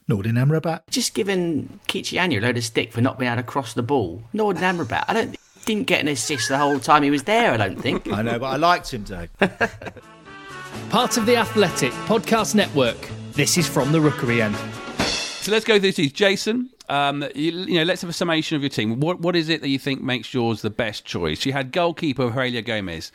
[0.10, 0.82] Nordin Amrabat.
[0.89, 3.84] Just giving Ikechi Anya a load of stick for not being able to cross the
[3.84, 4.24] ball.
[4.34, 7.51] Nordin Amrabat, I don't didn't get an assist the whole time he was there.
[7.51, 8.11] I don't think.
[8.11, 9.30] I know, but I liked him, Dave.
[10.89, 12.97] Part of the Athletic Podcast Network.
[13.32, 14.55] This is from the Rookery End.
[14.99, 16.11] So let's go through these.
[16.11, 18.99] Jason, um, you, you know, let's have a summation of your team.
[18.99, 21.45] What what is it that you think makes yours the best choice?
[21.45, 23.11] You had goalkeeper Heurelho Gomes,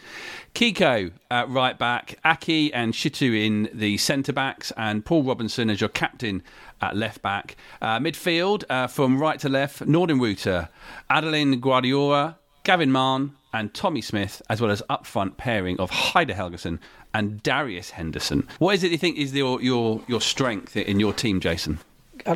[0.55, 5.81] Kiko at right back, Ake and Shittu in the centre backs, and Paul Robinson as
[5.81, 6.43] your captain
[6.81, 7.57] at left back.
[7.83, 10.69] Uh, midfield uh, from right to left, Nordenrooter,
[11.11, 16.37] Adlène Guédioura, Gavin Mahon, and Tommy Smith, as well as up front pairing of Heidar
[16.37, 16.79] Helguson
[17.13, 18.47] and Darius Henderson.
[18.59, 21.81] What is it you think is your your your strength in your team, Jason?
[22.27, 22.33] I,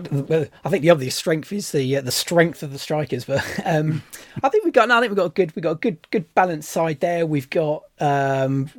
[0.65, 4.03] I think the obvious strength is the uh, the strength of the strikers, but um,
[4.43, 4.89] I think we've got.
[4.89, 5.55] No, I think we've got a good.
[5.55, 7.27] We've got a good good balanced side there.
[7.27, 7.85] We've got.
[8.01, 8.71] Um,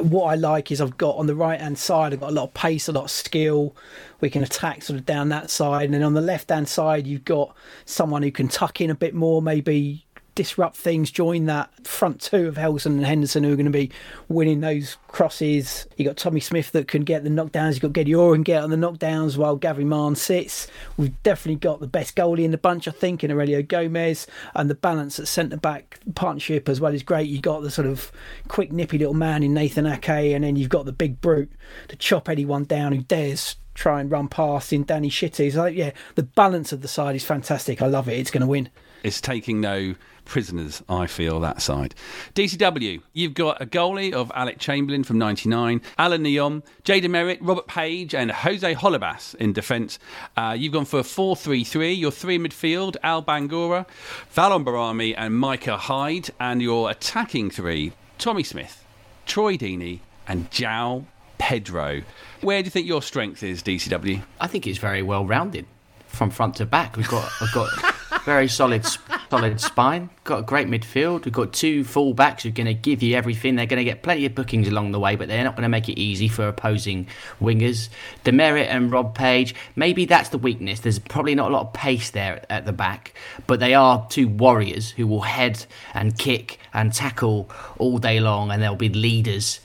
[0.00, 2.12] what I like is I've got on the right hand side.
[2.12, 3.76] I've got a lot of pace, a lot of skill.
[4.20, 7.06] We can attack sort of down that side, and then on the left hand side,
[7.06, 7.54] you've got
[7.84, 10.05] someone who can tuck in a bit more, maybe
[10.36, 13.90] disrupt things, join that front two of Helson and Henderson who are going to be
[14.28, 15.88] winning those crosses.
[15.96, 17.74] You got Tommy Smith that can get the knockdowns.
[17.74, 20.68] You got Geddy Orr get on the knockdowns while Gary Mann sits.
[20.96, 24.70] We've definitely got the best goalie in the bunch, I think, in Heurelho Gomes, and
[24.70, 27.28] the balance at centre back partnership as well is great.
[27.28, 28.12] You got the sort of
[28.46, 31.50] quick, nippy little man in Nathan Ake, and then you've got the big brute
[31.88, 35.52] to chop anyone down who dares try and run past in Danny Shittu.
[35.52, 37.82] So yeah, the balance of the side is fantastic.
[37.82, 38.18] I love it.
[38.18, 38.70] It's going to win.
[39.06, 39.94] It's taking no
[40.24, 41.94] prisoners, I feel, that side.
[42.34, 47.68] DCW, you've got a goalie of Alec Chamberlain from 99, Allan Nyom, Jay DeMerit, Robert
[47.68, 50.00] Page, and Jose Holebas in defence.
[50.36, 51.92] Uh, you've gone for a 4 3 3.
[51.92, 53.86] Your three midfield, Al Bangura,
[54.34, 56.30] Valon Behrami, and Micah Hyde.
[56.40, 58.84] And your attacking three, Tommy Smith,
[59.24, 61.04] Troy Deeney, and João
[61.38, 62.02] Pedro.
[62.40, 64.24] Where do you think your strength is, DCW?
[64.40, 65.66] I think it's very well rounded
[66.08, 66.96] from front to back.
[66.96, 67.68] We've got we've got
[68.26, 68.84] very solid
[69.30, 70.10] solid spine.
[70.24, 71.24] Got a great midfield.
[71.24, 73.54] We've got two full backs who are going to give you everything.
[73.54, 75.68] They're going to get plenty of bookings along the way, but they're not going to
[75.68, 77.06] make it easy for opposing
[77.40, 77.88] wingers.
[78.24, 79.54] DeMerit and Rob Page.
[79.76, 80.80] Maybe that's the weakness.
[80.80, 83.14] There's probably not a lot of pace there at the back,
[83.46, 85.64] but they are two warriors who will head
[85.94, 87.48] and kick and tackle
[87.78, 89.60] all day long, and they'll be leaders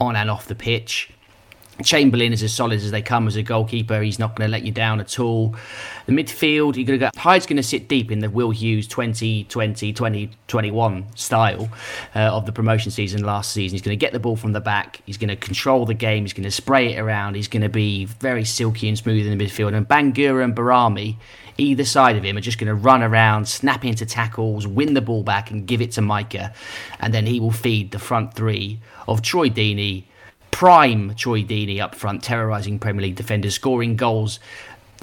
[0.00, 1.10] on and off the pitch.
[1.84, 4.00] Chamberlain is as solid as they come as a goalkeeper.
[4.00, 5.54] He's not going to let you down at all.
[6.06, 7.10] The midfield, you're going to go.
[7.16, 11.68] Hyde's going to sit deep in the Will Hughes 2020 2021 style
[12.14, 13.74] uh, of the promotion season last season.
[13.74, 15.02] He's going to get the ball from the back.
[15.04, 16.24] He's going to control the game.
[16.24, 17.36] He's going to spray it around.
[17.36, 19.74] He's going to be very silky and smooth in the midfield.
[19.74, 21.16] And Bangura and Behrami,
[21.58, 25.02] either side of him, are just going to run around, snap into tackles, win the
[25.02, 26.54] ball back, and give it to Micah.
[27.00, 30.04] And then he will feed the front three of Troy Deeney
[30.56, 34.40] prime Troy Deeney up front, terrorising Premier League defenders, scoring goals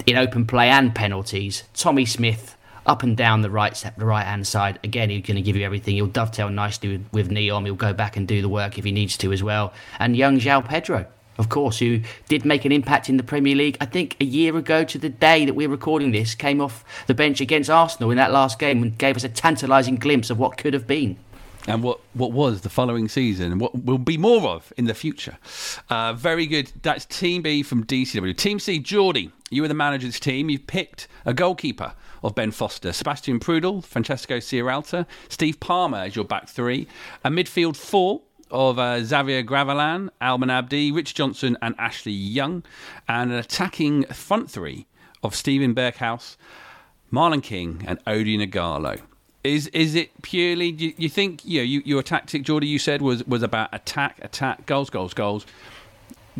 [0.04, 1.62] in open play and penalties.
[1.74, 4.80] Tommy Smith up and down the right the right hand side.
[4.82, 5.94] Again, he's going to give you everything.
[5.94, 7.66] He'll dovetail nicely with, with Nyom.
[7.66, 9.72] He'll go back and do the work if he needs to as well.
[10.00, 11.06] And young João Pedro,
[11.38, 13.76] of course, who did make an impact in the Premier League.
[13.80, 17.14] I think a year ago to the day that we're recording this, came off the
[17.14, 20.58] bench against Arsenal in that last game and gave us a tantalising glimpse of what
[20.58, 21.16] could have been
[21.66, 24.94] and what, what was the following season and what will be more of in the
[24.94, 25.38] future.
[25.88, 26.72] Uh, very good.
[26.82, 28.36] That's Team B from DCW.
[28.36, 30.50] Team C, Geordie, you were the manager of this team.
[30.50, 36.24] You've picked a goalkeeper of Ben Foster, Sebastian Prödl, Francisco Sierralta, Steve Palmer as your
[36.24, 36.86] back three,
[37.22, 42.62] a midfield four of uh, Xavier Gravelaine, Almen Abdi, Rich Johnson, and Ashley Young,
[43.08, 44.86] and an attacking front three
[45.22, 46.36] of Stephen Berghuis,
[47.12, 49.00] Marlon King, and Odion Ighalo.
[49.44, 50.72] Is is it purely?
[50.72, 52.66] Do you, you think you know you, your tactic, Geordie?
[52.66, 55.44] You said was was about attack, attack, goals, goals, goals.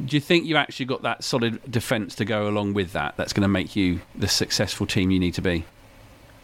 [0.03, 3.17] Do you think you actually got that solid defence to go along with that?
[3.17, 5.65] That's going to make you the successful team you need to be.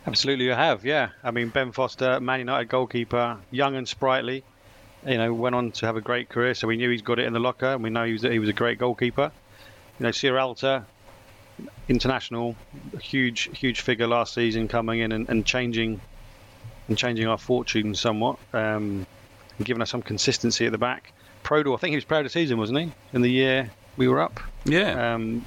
[0.06, 0.84] Absolutely, I have.
[0.84, 4.44] Yeah, I mean Ben Foster, Man United goalkeeper, young and sprightly.
[5.06, 7.24] You know, went on to have a great career, so we knew he's got it
[7.24, 9.32] in the locker, and we know he was he was a great goalkeeper.
[9.98, 10.84] You know, Sierralta,
[11.88, 12.54] international,
[13.00, 16.02] huge huge figure last season, coming in and, and changing
[16.91, 19.07] and changing our fortune somewhat, um,
[19.57, 21.14] and giving us some consistency at the back.
[21.45, 22.93] Prödl, I think he was proud of the season, wasn't he?
[23.14, 24.41] In the year we were up.
[24.64, 25.14] Yeah.
[25.14, 25.47] Um,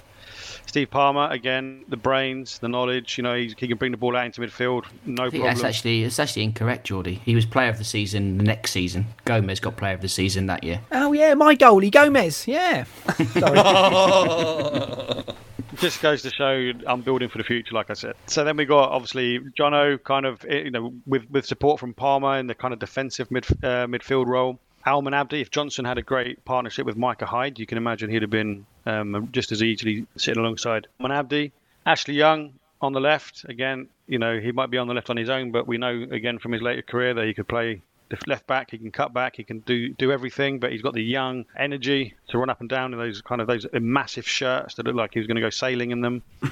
[0.65, 3.17] Steve Palmer again, the brains, the knowledge.
[3.17, 5.43] You know, he, he can bring the ball out into midfield, no problem.
[5.43, 7.21] That's actually it's actually incorrect, Geordie.
[7.25, 9.05] He was player of the season the next season.
[9.25, 10.79] Gomes got player of the season that year.
[10.91, 12.47] Oh yeah, my goalie Gomes.
[12.47, 12.85] Yeah.
[15.77, 18.15] just goes to show I'm building for the future, like I said.
[18.27, 22.37] So then we got obviously Jono, kind of you know with with support from Palmer
[22.37, 24.59] in the kind of defensive mid uh, midfield role.
[24.85, 28.21] Almen Abdi, if Johnson had a great partnership with Micah Hyde, you can imagine he'd
[28.21, 31.53] have been um, just as easily sitting alongside Almen Abdi.
[31.85, 35.15] Ashley Young on the left, again, you know, he might be on the left on
[35.15, 37.81] his own, but we know again from his later career that he could play
[38.27, 38.71] left back.
[38.71, 39.35] He can cut back.
[39.35, 40.59] He can do do everything.
[40.59, 43.47] But he's got the young energy to run up and down in those kind of
[43.47, 46.21] those massive shirts that look like he was going to go sailing in them.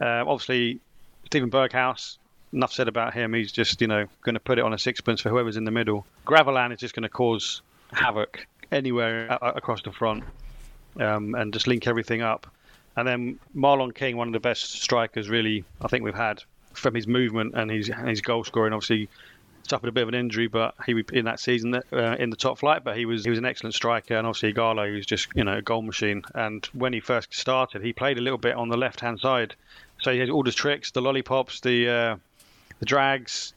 [0.00, 0.80] uh, obviously,
[1.26, 2.18] Steven Berghuis.
[2.54, 3.34] Enough said about him.
[3.34, 5.70] He's just you know going to put it on a sixpence for whoever's in the
[5.70, 6.06] middle.
[6.24, 7.60] Gravelaine is just going to cause
[7.92, 10.24] havoc anywhere across the front
[10.98, 12.46] um, and just link everything up.
[12.96, 16.42] And then Marlon King, one of the best strikers really I think we've had
[16.72, 18.72] from his movement and his his goal scoring.
[18.72, 19.08] Obviously,
[19.68, 22.58] suffered a bit of an injury, but he in that season uh, in the top
[22.58, 22.84] flight.
[22.84, 25.58] But he was he was an excellent striker, and obviously Ighalo was just you know
[25.58, 26.22] a goal machine.
[26.34, 29.54] And when he first started, he played a little bit on the left hand side,
[30.00, 32.16] so he had all the tricks, the lollipops, the uh,
[32.78, 33.54] the drags,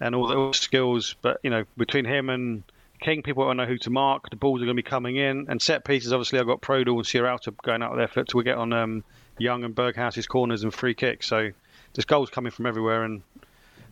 [0.00, 1.16] and all the skills.
[1.22, 2.62] But you know between him and
[3.00, 4.30] King, people don't know who to mark.
[4.30, 6.12] The balls are going to be coming in, and set pieces.
[6.12, 9.04] Obviously, I've got Prödl and Sierralta going out of there for, to get on um,
[9.38, 11.26] Young and Berghuis's corners and free kicks.
[11.26, 11.50] So
[11.92, 13.22] there's goals coming from everywhere, and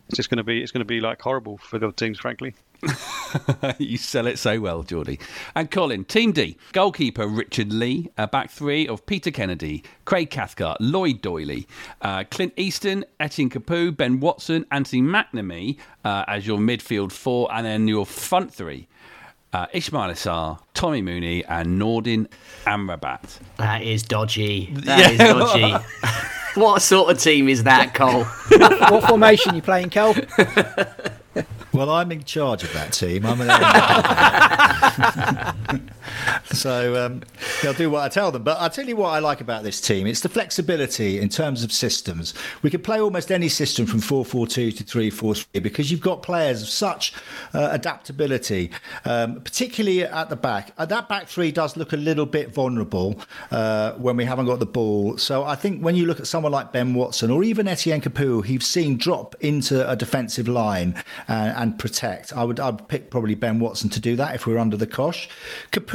[0.07, 2.53] it's just going to be it's going to be like horrible for the teams, frankly.
[3.77, 5.19] you sell it so well, Geordie.
[5.55, 10.81] And Colin, Team D, goalkeeper Richard Lee, a back three of Peter Kennedy, Craig Cathcart,
[10.81, 11.65] Lloyd Doyley,
[12.01, 17.65] uh, Clint Easton, Etienne Capoue, Ben Watson, Anthony McNamee uh, as your midfield four, and
[17.65, 18.87] then your front three.
[19.53, 22.27] Uh, Ismaïla Sarr, Tommy Mooney, and Nordin
[22.65, 23.39] Amrabat.
[23.57, 24.73] That is dodgy.
[24.85, 25.09] That yeah.
[25.11, 25.85] is dodgy.
[26.61, 28.23] what sort of team is that, Cole?
[28.89, 30.15] what formation you playing, Cole?
[31.73, 33.25] Well, I'm in charge of that team.
[33.25, 33.49] I'm an
[36.45, 37.21] so um,
[37.61, 38.43] they'll do what I tell them.
[38.43, 40.07] But I'll tell you what I like about this team.
[40.07, 42.33] It's the flexibility in terms of systems.
[42.61, 46.69] We could play almost any system from 4-4-2 to 3-4-3 because you've got players of
[46.69, 47.13] such
[47.53, 48.71] uh, adaptability,
[49.05, 50.71] um, particularly at the back.
[50.77, 53.19] Uh, that back three does look a little bit vulnerable
[53.51, 55.17] uh, when we haven't got the ball.
[55.17, 58.45] So I think when you look at someone like Ben Watson or even Etienne Capoue,
[58.45, 62.33] he's seen drop into a defensive line and, and protect.
[62.33, 64.87] I would I'd pick probably Ben Watson to do that if we are under the
[64.87, 65.29] cosh.
[65.71, 65.92] Capoue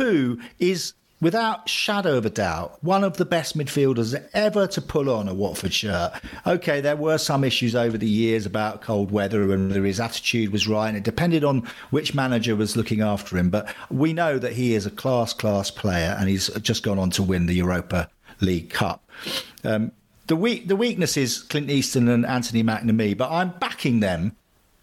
[0.58, 5.28] is without shadow of a doubt, one of the best midfielders ever to pull on
[5.28, 6.12] a Watford shirt.
[6.46, 10.50] Okay, there were some issues over the years about cold weather and whether his attitude
[10.50, 13.50] was right, and it depended on which manager was looking after him.
[13.50, 17.10] But we know that he is a class, class player, and he's just gone on
[17.10, 18.08] to win the Europa
[18.40, 19.02] League Cup.
[19.64, 19.92] Um,
[20.28, 24.36] the weak, the weakness is Clint Easton and Anthony McNamee, but I'm backing them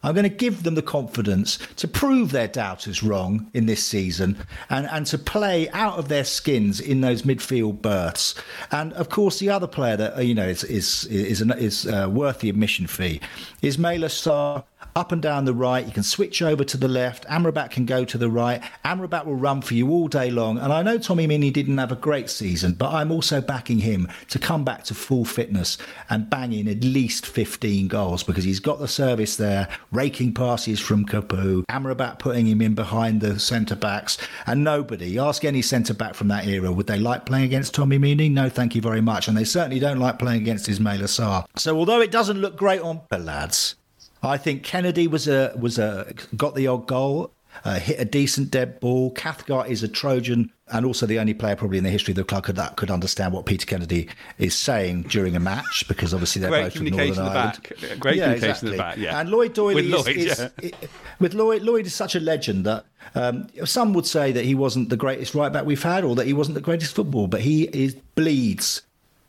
[0.06, 4.38] I'm going to give them the confidence to prove their doubters wrong in this season
[4.70, 8.36] and, and to play out of their skins in those midfield berths.
[8.72, 12.08] And of course, the other player that you know is is is, is, is uh,
[12.08, 13.20] worth the admission fee
[13.64, 14.64] is Mela Sarr
[14.96, 15.86] up and down the right.
[15.86, 17.26] You can switch over to the left.
[17.26, 18.64] Amrabat can go to the right.
[18.86, 20.58] Amrabat will run for you all day long.
[20.58, 24.08] And I know Tommy Mooney didn't have a great season, but I'm also backing him
[24.30, 25.78] to come back to full fitness
[26.10, 30.80] and bang in at least 15 goals because he's got the service there, raking passes
[30.80, 34.18] from Capoue, Amrabat putting him in behind the centre backs,
[34.48, 37.98] and nobody, ask any centre back from that era, would they like playing against Tommy
[37.98, 38.30] Mooney?
[38.30, 39.28] No, thank you very much.
[39.28, 41.46] And they certainly don't like playing against Ismaïla Sarr.
[41.58, 43.76] So although it doesn't look great on lads,
[44.24, 47.32] I think Kennedy was a was a got the odd goal,
[47.64, 49.12] uh, hit a decent dead ball.
[49.12, 52.24] Cathcart is a Trojan and also the only player probably in the history of the
[52.24, 54.10] club could, that could understand what Peter Kennedy
[54.40, 57.60] is saying during a match because obviously they're Great both from Northern Ireland.
[57.70, 58.00] the back.
[58.00, 59.20] Great communication at the back, yeah.
[59.20, 60.50] And Lloyd Doyley With is, Lloyd, is, yeah.
[60.64, 60.88] i-
[61.20, 61.62] with Lloyd.
[61.62, 65.36] Lloyd is such a legend that um, some would say that he wasn't the greatest
[65.36, 68.82] right back we've had, or that he wasn't the greatest football, but he is bleeds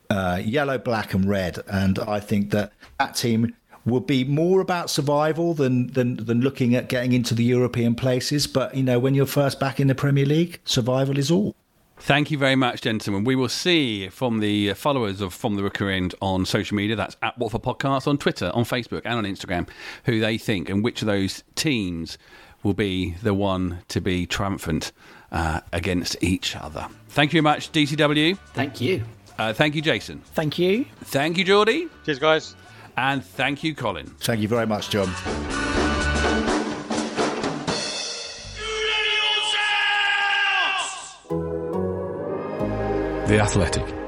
[0.08, 3.54] uh, yellow, black, and red, and I think that that team
[3.86, 8.46] would be more about survival than, than than looking at getting into the European places.
[8.46, 11.54] But you know, when you're first back in the Premier League, survival is all.
[11.98, 13.24] Thank you very much, gentlemen.
[13.24, 17.16] We will see from the followers of From the Rookery End on social media, that's
[17.22, 19.66] at Watford Podcast, on Twitter, on Facebook, and on Instagram,
[20.04, 22.18] who they think and which of those teams
[22.62, 24.92] will be the one to be triumphant
[25.32, 26.86] uh, against each other.
[27.08, 28.36] Thank you very much, DCW.
[28.52, 29.04] Thank you.
[29.38, 30.20] Uh, thank you, Jason.
[30.34, 30.84] Thank you.
[31.04, 31.88] Thank you, Geordie.
[32.04, 32.56] Cheers, guys.
[32.96, 34.06] And thank you, Colin.
[34.20, 35.10] Thank you very much, John.
[43.26, 44.05] The Athletic.